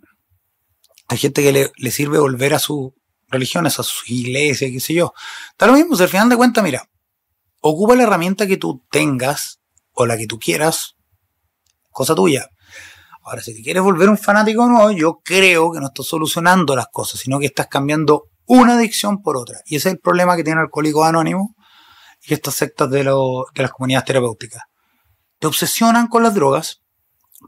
[1.08, 2.92] Hay gente que le, sirve volver a sus
[3.28, 5.14] religiones, a su iglesia, qué sé yo.
[5.52, 6.88] Está lo mismo, si al final de cuentas, mira,
[7.60, 9.60] ocupa la herramienta que tú tengas
[9.94, 10.96] o la que tú quieras,
[11.92, 12.48] cosa tuya.
[13.24, 16.88] Ahora, si te quieres volver un fanático nuevo, yo creo que no estás solucionando las
[16.92, 19.60] cosas, sino que estás cambiando una adicción por otra.
[19.66, 21.50] Y ese es el problema que tiene Alcohólicos Anónimos
[22.22, 24.64] y estas sectas de, de las comunidades terapéuticas.
[25.38, 26.82] Te obsesionan con las drogas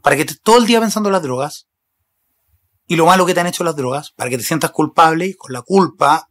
[0.02, 1.66] para que estés todo el día pensando en las drogas
[2.86, 5.34] y lo malo que te han hecho las drogas, para que te sientas culpable y
[5.34, 6.28] con la culpa,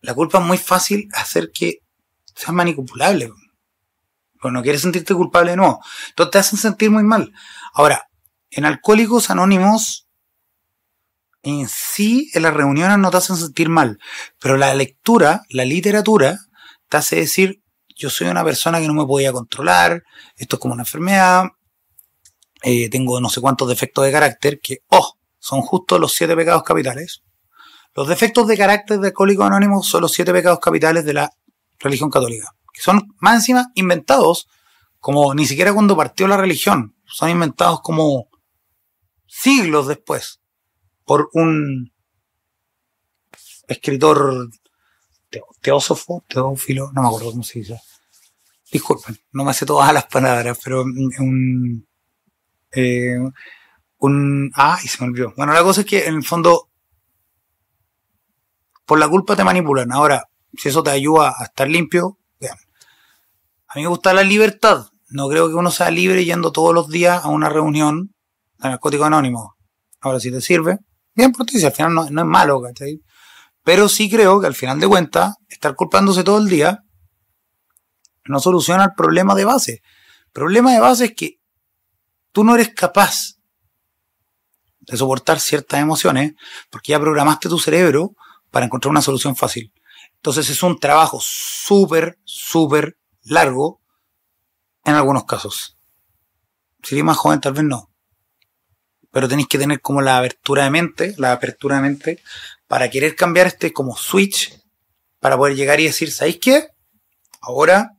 [0.00, 1.78] la culpa es muy fácil hacer que
[2.36, 3.32] seas manipulable.
[4.40, 5.80] Pues no quieres sentirte culpable de nuevo.
[6.10, 7.32] Entonces te hacen sentir muy mal.
[7.72, 8.08] Ahora,
[8.50, 10.06] en Alcohólicos Anónimos
[11.46, 13.98] en sí en las reuniones no te hacen sentir mal,
[14.40, 16.38] pero la lectura, la literatura,
[16.88, 17.62] te hace decir,
[17.94, 20.02] yo soy una persona que no me podía controlar,
[20.36, 21.44] esto es como una enfermedad,
[22.62, 26.64] eh, tengo no sé cuántos defectos de carácter que, oh, son justo los siete pecados
[26.64, 27.22] capitales.
[27.94, 31.30] Los defectos de carácter de Alcohólico Anónimo son los siete pecados capitales de la
[31.78, 34.48] religión católica, que son más encima inventados
[34.98, 38.28] como ni siquiera cuando partió la religión, son inventados como
[39.26, 40.40] siglos después
[41.04, 41.92] por un
[43.68, 44.48] escritor
[45.60, 47.80] teósofo, teófilo, no me acuerdo cómo se dice.
[48.70, 51.86] Disculpen, no me sé todas las palabras, pero un,
[52.72, 53.18] eh,
[53.98, 55.32] un, ah, y se me olvidó.
[55.36, 56.68] Bueno, la cosa es que en el fondo,
[58.84, 59.92] por la culpa te manipulan.
[59.92, 62.56] Ahora, si eso te ayuda a estar limpio, vean.
[63.68, 64.86] A mí me gusta la libertad.
[65.08, 68.14] No creo que uno sea libre yendo todos los días a una reunión
[68.58, 69.56] de narcótico anónimo.
[70.00, 70.78] Ahora, si te sirve,
[71.14, 73.00] bien por ti, si al final no, no es malo, ¿cachai?
[73.62, 76.84] Pero sí creo que al final de cuentas, estar culpándose todo el día
[78.24, 79.82] no soluciona el problema de base.
[80.26, 81.40] El problema de base es que
[82.32, 83.36] tú no eres capaz
[84.80, 86.34] de soportar ciertas emociones
[86.70, 88.12] porque ya programaste tu cerebro
[88.50, 89.72] para encontrar una solución fácil.
[90.26, 93.80] Entonces es un trabajo súper, súper largo
[94.84, 95.76] en algunos casos.
[96.82, 97.90] Si eres más joven, tal vez no
[99.16, 102.22] pero tenéis que tener como la apertura de mente, la apertura de mente,
[102.68, 104.60] para querer cambiar este como switch,
[105.20, 106.68] para poder llegar y decir, ¿sabéis qué?
[107.40, 107.96] Ahora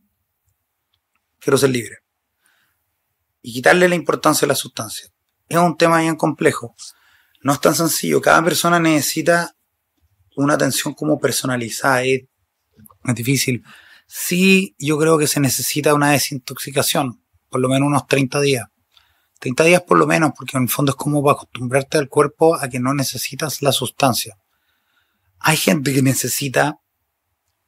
[1.39, 1.97] quiero ser libre.
[3.41, 5.09] Y quitarle la importancia a la sustancia.
[5.49, 6.75] Es un tema bien complejo.
[7.41, 8.21] No es tan sencillo.
[8.21, 9.55] Cada persona necesita
[10.43, 12.03] una atención como personalizada.
[12.03, 12.23] Es,
[13.05, 13.63] es difícil.
[14.07, 18.65] Sí, yo creo que se necesita una desintoxicación, por lo menos unos 30 días
[19.39, 22.55] 30 días por lo menos, porque en el fondo es como para acostumbrarte al cuerpo
[22.55, 24.37] a que no necesitas la sustancia.
[25.39, 26.79] Hay gente que necesita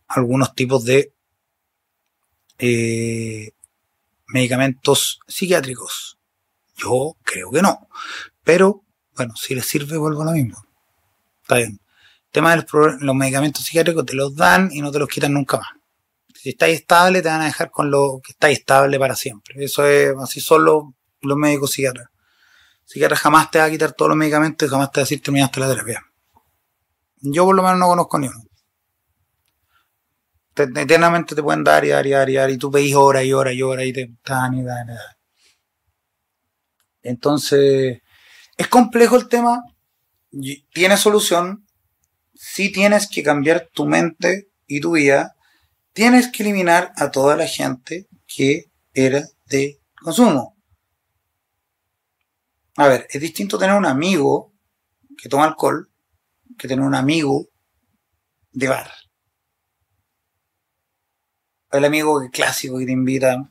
[0.07, 1.13] algunos tipos de
[2.57, 3.51] eh,
[4.28, 6.17] medicamentos psiquiátricos.
[6.76, 7.88] Yo creo que no.
[8.43, 8.84] Pero,
[9.15, 10.57] bueno, si les sirve, vuelvo a lo mismo.
[11.41, 11.80] Está bien.
[12.32, 12.66] Tema de
[13.02, 15.70] los, medicamentos psiquiátricos te los dan y no te los quitan nunca más.
[16.36, 19.64] Si estás estable, te van a dejar con lo que está estable para siempre.
[19.64, 22.08] Eso es así solo los médicos psiquiatras.
[22.86, 25.22] Psiquiatra jamás te va a quitar todos los medicamentos y jamás te va a decir
[25.22, 26.06] terminaste la terapia.
[27.22, 28.44] Yo por lo menos no conozco ni uno.
[30.56, 33.34] eternamente te pueden dar y dar y dar y dar y tú pedís hora y
[33.34, 35.16] hora y hora y te dan y dan y dan.
[37.02, 38.02] Entonces,
[38.58, 39.64] es complejo el tema,
[40.74, 41.66] tiene solución,
[42.42, 45.36] si tienes que cambiar tu mente y tu vida,
[45.92, 50.56] tienes que eliminar a toda la gente que era de consumo.
[52.78, 54.54] A ver, es distinto tener un amigo
[55.18, 55.92] que toma alcohol
[56.58, 57.48] que tener un amigo
[58.52, 58.92] de bar.
[61.72, 63.50] El amigo clásico que te invita,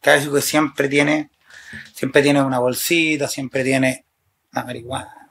[0.00, 1.30] clásico que siempre tiene
[1.94, 4.06] Siempre tiene una bolsita, siempre tiene
[4.52, 5.21] una marihuana,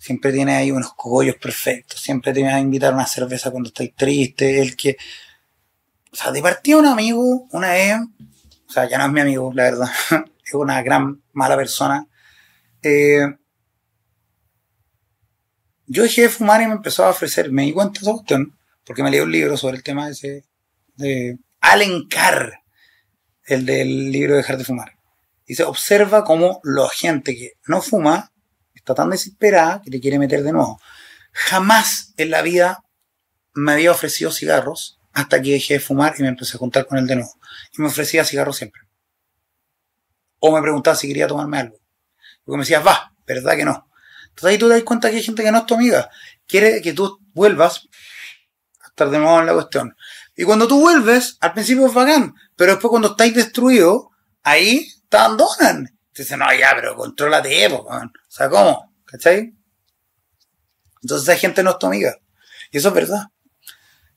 [0.00, 3.94] siempre tiene ahí unos cogollos perfectos, siempre te va a invitar una cerveza cuando estáis
[3.94, 4.96] triste, el que...
[6.10, 7.96] O sea, de partida un amigo, una vez,
[8.66, 9.88] o sea, ya no es mi amigo, la verdad,
[10.44, 12.08] es una gran mala persona.
[12.82, 13.26] Eh,
[15.86, 18.58] yo dejé de fumar y me empezó a ofrecer, me di cuenta de esa cuestión,
[18.84, 20.44] porque me leí un libro sobre el tema ese
[20.96, 22.62] de Allen Carr,
[23.44, 24.96] el del libro de Dejar de Fumar.
[25.46, 28.29] Y se observa cómo la gente que no fuma
[28.94, 30.80] tan desesperada que te quiere meter de nuevo.
[31.32, 32.84] Jamás en la vida
[33.54, 36.98] me había ofrecido cigarros hasta que dejé de fumar y me empecé a juntar con
[36.98, 37.32] él de nuevo.
[37.72, 38.82] Y me ofrecía cigarros siempre.
[40.38, 41.80] O me preguntaba si quería tomarme algo.
[42.44, 43.90] Porque me decía, va, ¿verdad que no?
[44.28, 46.10] Entonces ahí tú te das cuenta que hay gente que no es tu amiga.
[46.46, 47.88] Quiere que tú vuelvas
[48.80, 49.96] a estar de nuevo en la cuestión.
[50.36, 54.10] Y cuando tú vuelves, al principio es bacán, pero después cuando estáis destruido,
[54.42, 55.98] ahí te abandonan.
[56.14, 57.68] Dicen, no, ya, pero contrólate,
[58.30, 58.94] o sea, ¿cómo?
[59.04, 59.52] ¿Cachai?
[61.02, 62.16] Entonces esa gente no es tu amiga.
[62.70, 63.24] Y eso es verdad.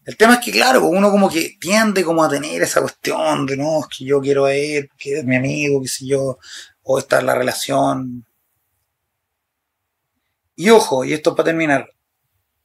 [0.05, 3.57] El tema es que, claro, uno como que tiende como a tener esa cuestión de,
[3.57, 6.37] no, es que yo quiero a él, que es mi amigo, que si yo,
[6.83, 8.23] o esta es la relación.
[10.55, 11.89] Y ojo, y esto para terminar,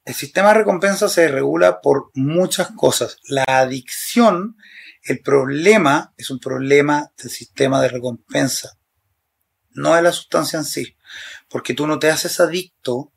[0.05, 3.17] el sistema de recompensa se regula por muchas cosas.
[3.29, 4.57] La adicción
[5.05, 8.77] el problema es un problema del sistema de recompensa,
[9.71, 10.98] no de la sustancia en sí,
[11.49, 13.13] porque tú no te haces adicto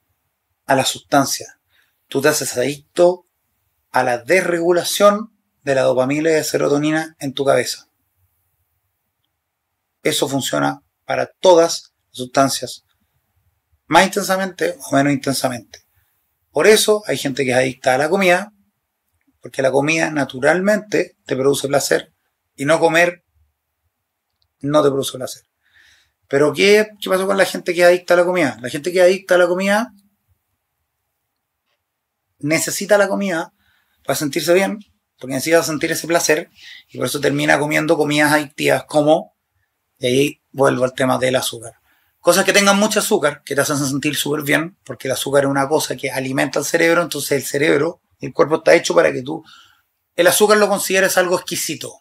[0.65, 1.59] a la sustancia,
[2.07, 3.25] tú te haces adicto
[3.91, 5.33] a la desregulación
[5.63, 7.87] de la dopamina y de serotonina en tu cabeza.
[10.03, 12.85] Eso funciona para todas las sustancias,
[13.85, 15.79] más intensamente o menos intensamente.
[16.51, 18.53] Por eso hay gente que es adicta a la comida,
[19.41, 22.13] porque la comida naturalmente te produce placer
[22.55, 23.23] y no comer
[24.61, 25.43] no te produce placer.
[26.31, 28.57] Pero ¿qué, ¿qué pasó con la gente que es adicta a la comida?
[28.61, 29.93] La gente que es adicta a la comida
[32.39, 33.51] necesita la comida
[34.05, 34.79] para sentirse bien,
[35.19, 36.49] porque necesita sentir ese placer
[36.87, 39.35] y por eso termina comiendo comidas adictivas como,
[39.99, 41.73] y ahí vuelvo al tema del azúcar.
[42.21, 45.49] Cosas que tengan mucho azúcar, que te hacen sentir súper bien, porque el azúcar es
[45.49, 49.21] una cosa que alimenta al cerebro, entonces el cerebro el cuerpo está hecho para que
[49.21, 49.43] tú
[50.15, 51.99] el azúcar lo consideres algo exquisito.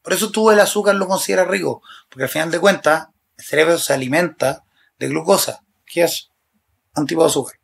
[0.00, 3.78] Por eso tú el azúcar lo consideras rico, porque al final de cuentas el cerebro
[3.78, 4.64] se alimenta
[4.98, 6.30] de glucosa, que es
[6.94, 7.58] un tipo de azúcar.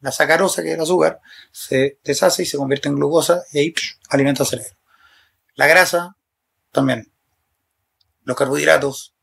[0.00, 1.20] La sacarosa, que es el azúcar,
[1.52, 3.74] se deshace y se convierte en glucosa y ahí
[4.08, 4.76] alimenta el cerebro.
[5.54, 6.16] La grasa,
[6.72, 7.12] también.
[8.22, 9.14] Los carbohidratos.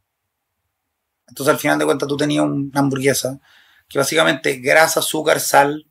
[1.27, 3.39] Entonces al final de cuentas tú tenías una hamburguesa
[3.87, 5.87] que básicamente grasa, azúcar, sal,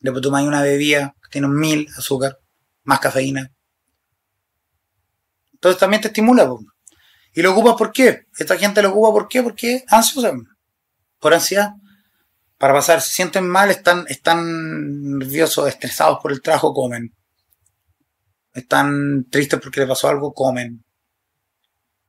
[0.00, 2.40] Después tomáis una bebida que tiene mil azúcar,
[2.84, 3.52] más cafeína.
[5.52, 6.50] Entonces también te estimula.
[7.32, 8.26] Y lo ocupas por qué?
[8.36, 9.42] Esta gente lo ocupa por qué?
[9.42, 10.32] Porque ansiosa.
[11.18, 11.74] Por ansiedad.
[12.58, 17.14] Para pasar, se sienten mal, están, están nerviosos, estresados por el trabajo, comen.
[18.52, 20.84] Están tristes porque les pasó algo, comen.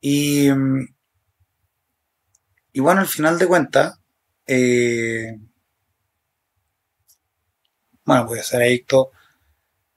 [0.00, 0.48] Y,
[2.72, 3.98] y bueno, al final de cuentas,
[4.46, 5.38] eh,
[8.04, 9.10] bueno, voy a ser adicto.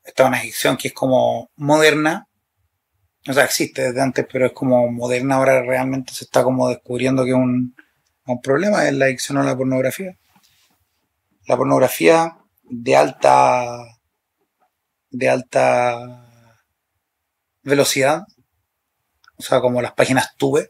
[0.04, 2.28] Esta es una adicción que es como moderna.
[3.28, 5.36] O sea, existe desde antes, pero es como moderna.
[5.36, 7.76] Ahora realmente se está como descubriendo que es un,
[8.26, 10.18] un problema, es la adicción a la pornografía.
[11.48, 13.66] La pornografía de alta,
[15.10, 16.26] de alta
[17.64, 18.24] velocidad,
[19.38, 20.70] o sea, como las páginas tuve,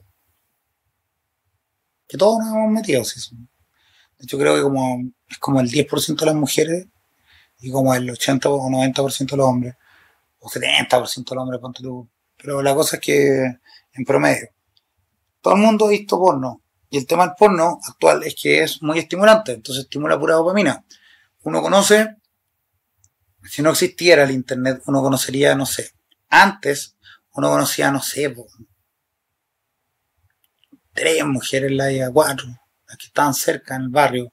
[2.07, 3.03] que todos nos hemos metido.
[3.03, 6.87] De hecho, creo que como, es como el 10% de las mujeres
[7.59, 9.75] y como el 80 o 90% de los hombres,
[10.39, 12.09] o 70% de los hombres, ponte tú.
[12.45, 13.59] Pero la cosa es que,
[13.93, 14.49] en promedio,
[15.41, 16.61] todo el mundo ha visto porno.
[16.91, 20.85] Y el tema del porno actual es que es muy estimulante, entonces estimula pura dopamina.
[21.41, 22.17] Uno conoce,
[23.43, 25.89] si no existiera el Internet, uno conocería, no sé,
[26.29, 26.95] antes
[27.33, 28.35] uno conocía, no sé,
[30.93, 32.45] tres mujeres en la vida, cuatro,
[32.87, 34.31] las que estaban cerca en el barrio,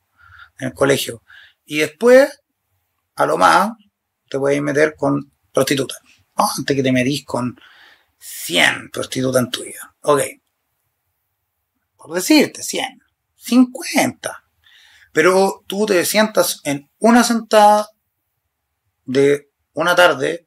[0.59, 1.23] en el colegio.
[1.65, 2.43] Y después,
[3.15, 3.71] a lo más,
[4.29, 5.99] te puedes meter con prostitutas.
[6.35, 7.57] Antes que te medís con
[8.23, 9.97] 100 prostitutas en tu vida.
[10.03, 10.23] Ok.
[11.97, 13.03] Por decirte, 100.
[13.35, 14.45] 50.
[15.13, 17.89] Pero tú te sientas en una sentada
[19.05, 20.47] de una tarde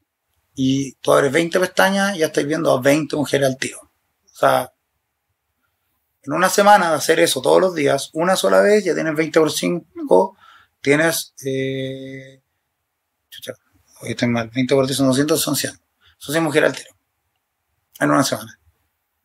[0.55, 3.77] y tú abres 20 pestañas y ya estás viendo a 20 mujeres al tío.
[3.79, 4.73] O sea,
[6.23, 9.39] en una semana de hacer eso todos los días, una sola vez, ya tienes 20
[9.39, 10.37] por 5,
[10.81, 11.33] tienes...
[11.45, 12.41] Eh,
[13.29, 13.53] chucha,
[14.01, 15.73] hoy estoy mal, 20 por 10 son 200, son 100.
[16.17, 16.94] Son 100 mujeres al tiro.
[17.99, 18.59] En una semana.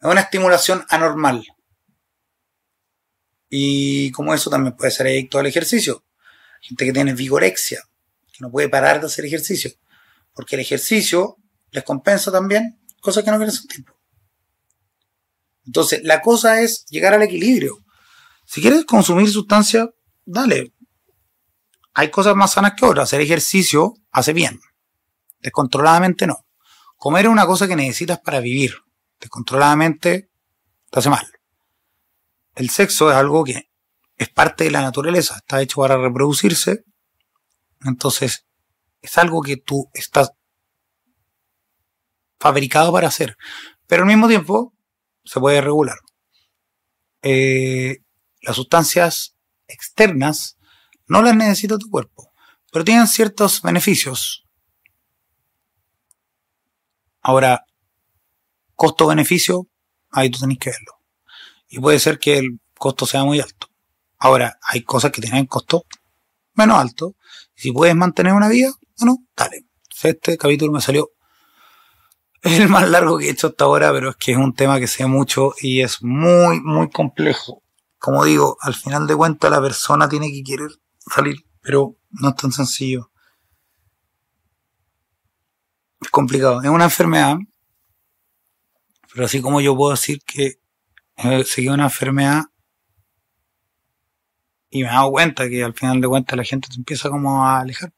[0.01, 1.45] Es una estimulación anormal.
[3.49, 6.05] Y como eso también puede ser adicto al ejercicio.
[6.61, 7.83] Gente que tiene vigorexia,
[8.33, 9.73] que no puede parar de hacer ejercicio.
[10.33, 11.37] Porque el ejercicio
[11.73, 13.85] les compensa también cosas que no quieren sentir.
[15.67, 17.85] Entonces, la cosa es llegar al equilibrio.
[18.47, 19.89] Si quieres consumir sustancia,
[20.25, 20.73] dale.
[21.95, 23.05] Hay cosas más sanas que otras.
[23.05, 24.61] Hacer ejercicio hace bien.
[25.41, 26.47] Descontroladamente no.
[27.01, 28.75] Comer es una cosa que necesitas para vivir.
[29.19, 30.29] Descontroladamente
[30.91, 31.27] te hace mal.
[32.55, 33.71] El sexo es algo que
[34.19, 35.37] es parte de la naturaleza.
[35.37, 36.85] Está hecho para reproducirse.
[37.87, 38.45] Entonces,
[39.01, 40.33] es algo que tú estás
[42.39, 43.35] fabricado para hacer.
[43.87, 44.75] Pero al mismo tiempo,
[45.25, 45.97] se puede regular.
[47.23, 48.01] Eh,
[48.43, 49.39] las sustancias
[49.69, 50.59] externas
[51.07, 52.31] no las necesita tu cuerpo,
[52.71, 54.45] pero tienen ciertos beneficios.
[57.21, 57.65] Ahora,
[58.75, 59.67] costo-beneficio,
[60.11, 60.99] ahí tú tenés que verlo.
[61.69, 63.69] Y puede ser que el costo sea muy alto.
[64.19, 65.87] Ahora, hay cosas que tienen costo
[66.55, 67.15] menos alto.
[67.55, 69.67] Si puedes mantener una vida, bueno, dale.
[70.03, 71.11] Este capítulo me salió
[72.43, 74.87] el más largo que he hecho hasta ahora, pero es que es un tema que
[74.87, 77.63] sé mucho y es muy, muy complejo.
[77.99, 80.71] Como digo, al final de cuentas la persona tiene que querer
[81.07, 83.10] salir, pero no es tan sencillo.
[86.01, 86.63] Es complicado.
[86.63, 87.37] Es una enfermedad,
[89.13, 90.61] pero así como yo puedo decir que
[91.45, 92.45] seguí una enfermedad
[94.71, 97.45] y me he dado cuenta que al final de cuentas la gente te empieza como
[97.45, 97.93] a alejar.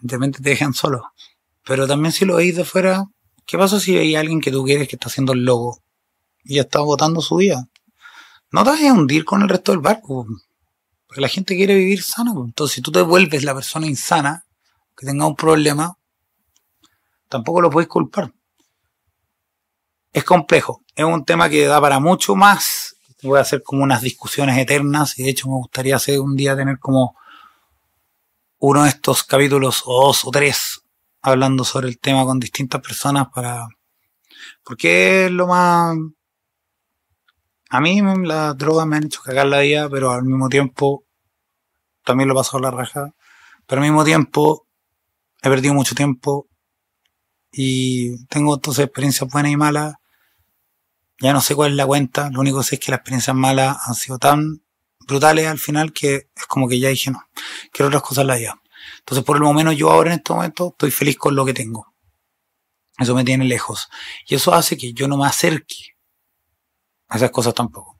[0.00, 1.12] De repente te dejan solo.
[1.64, 3.06] Pero también si lo veis de fuera,
[3.46, 5.82] ¿qué pasa si hay alguien que tú quieres que está haciendo el logo
[6.44, 7.68] y está votando su vida?
[8.50, 10.26] No te vas a hundir con el resto del barco.
[11.06, 12.44] Porque la gente quiere vivir sano.
[12.44, 14.44] Entonces, si tú te vuelves la persona insana,
[14.96, 15.96] que tenga un problema,
[17.28, 18.32] tampoco lo puedes culpar.
[20.12, 20.82] Es complejo.
[20.94, 22.96] Es un tema que da para mucho más.
[23.22, 26.56] Voy a hacer como unas discusiones eternas y de hecho me gustaría hacer un día
[26.56, 27.16] tener como
[28.58, 30.82] uno de estos capítulos o dos o tres
[31.22, 33.66] hablando sobre el tema con distintas personas para...
[34.62, 35.96] Porque es lo más...
[37.68, 41.04] A mí las drogas me han hecho cagar la vida, pero al mismo tiempo
[42.04, 43.12] también lo paso a la raja.
[43.66, 44.66] Pero al mismo tiempo
[45.42, 46.46] he perdido mucho tiempo
[47.58, 49.94] y tengo entonces experiencias buenas y malas.
[51.18, 53.34] Ya no sé cuál es la cuenta, lo único que sé es que las experiencias
[53.34, 54.62] malas han sido tan
[55.06, 57.22] brutales al final que es como que ya dije no,
[57.72, 58.60] quiero otras cosas en la vida.
[58.98, 61.94] Entonces, por el momento, yo ahora en este momento estoy feliz con lo que tengo.
[62.98, 63.88] Eso me tiene lejos.
[64.26, 65.96] Y eso hace que yo no me acerque
[67.08, 67.98] a esas cosas tampoco.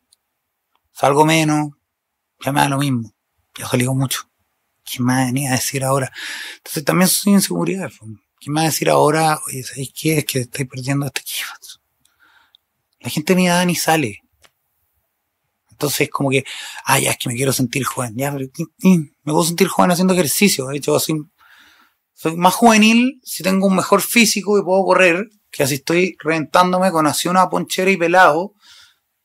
[0.92, 1.70] Salgo menos,
[2.44, 3.10] ya me da lo mismo.
[3.58, 4.30] Ya salgo mucho.
[4.84, 6.12] ¿Qué me va a venir a decir ahora?
[6.58, 7.90] Entonces también soy inseguridad.
[8.38, 9.38] ¿Quién me va a decir ahora?
[9.46, 10.18] Oye, ¿sabéis qué?
[10.18, 11.48] Es que estoy perdiendo este equipo.
[13.00, 14.22] La gente ni da ni sale.
[15.70, 16.44] Entonces, como que,
[16.86, 18.14] ah, ya es que me quiero sentir joven.
[18.16, 18.46] Ya, pero,
[18.82, 20.66] me puedo sentir joven haciendo ejercicio.
[20.66, 21.22] De hecho, soy,
[22.14, 26.90] soy más juvenil si tengo un mejor físico y puedo correr, que así estoy reventándome
[26.90, 28.54] con así una ponchera y pelado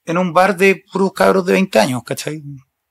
[0.05, 2.43] en un bar de puros cabros de 20 años, ¿cachai?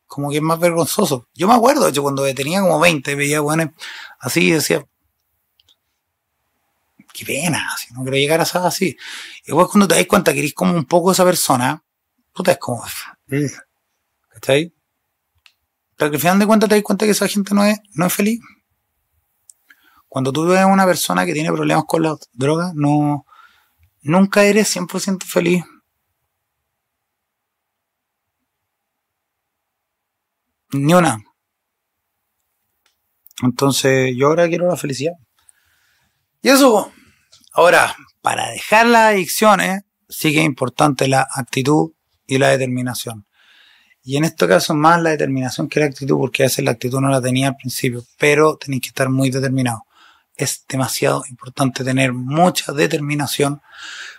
[0.06, 1.28] Como que es más vergonzoso.
[1.34, 3.72] Yo me acuerdo, de hecho, cuando tenía como 20, veía, bueno,
[4.20, 4.84] así y decía,
[7.12, 8.96] qué pena, si no quiero llegar a ser así.
[9.44, 11.82] Igual cuando te das cuenta que eres como un poco esa persona,
[12.32, 12.84] puta, es como,
[14.28, 14.72] ¿Cachai?
[15.96, 18.06] Pero que al final de cuentas te das cuenta que esa gente no es, no
[18.06, 18.40] es feliz.
[20.08, 23.26] Cuando tú ves a una persona que tiene problemas con la droga, no,
[24.02, 25.64] nunca eres 100% feliz.
[30.72, 31.22] Ni una.
[33.42, 35.12] Entonces, yo ahora quiero la felicidad.
[36.42, 36.92] Y eso,
[37.52, 41.92] ahora, para dejar las adicciones, sí que es importante la actitud
[42.26, 43.26] y la determinación.
[44.02, 47.00] Y en este caso más la determinación que la actitud, porque a veces la actitud
[47.00, 49.84] no la tenía al principio, pero tenéis que estar muy determinado.
[50.34, 53.60] Es demasiado importante tener mucha determinación,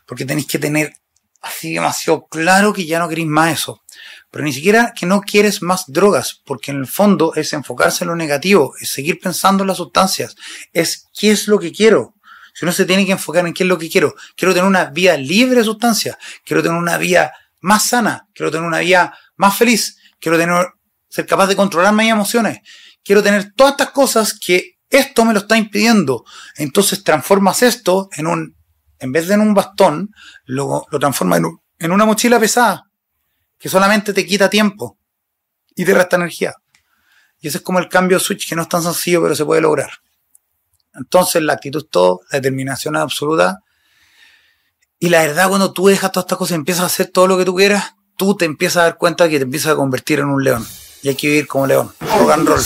[0.05, 0.93] porque tenéis que tener
[1.41, 3.81] así demasiado claro que ya no queréis más eso.
[4.29, 8.09] Pero ni siquiera que no quieres más drogas, porque en el fondo es enfocarse en
[8.09, 10.35] lo negativo, es seguir pensando en las sustancias,
[10.73, 12.15] es qué es lo que quiero.
[12.53, 14.86] Si uno se tiene que enfocar en qué es lo que quiero, quiero tener una
[14.86, 19.57] vida libre de sustancias, quiero tener una vida más sana, quiero tener una vida más
[19.57, 20.65] feliz, quiero tener,
[21.07, 22.60] ser capaz de controlar mis emociones,
[23.03, 26.26] quiero tener todas estas cosas que esto me lo está impidiendo.
[26.56, 28.56] Entonces transformas esto en un,
[28.99, 30.10] en vez de en un bastón,
[30.45, 31.45] lo, lo transformas en,
[31.80, 32.84] en una mochila pesada,
[33.57, 34.99] que solamente te quita tiempo
[35.76, 36.53] y te resta energía.
[37.40, 39.61] Y ese es como el cambio switch, que no es tan sencillo, pero se puede
[39.61, 39.90] lograr.
[40.93, 43.63] Entonces la actitud es todo, la determinación es absoluta.
[44.99, 47.38] Y la verdad, cuando tú dejas todas estas cosas y empiezas a hacer todo lo
[47.38, 50.27] que tú quieras, tú te empiezas a dar cuenta que te empiezas a convertir en
[50.27, 50.65] un león.
[51.01, 51.91] Y hay que vivir como león.
[51.99, 52.61] Rock and roll.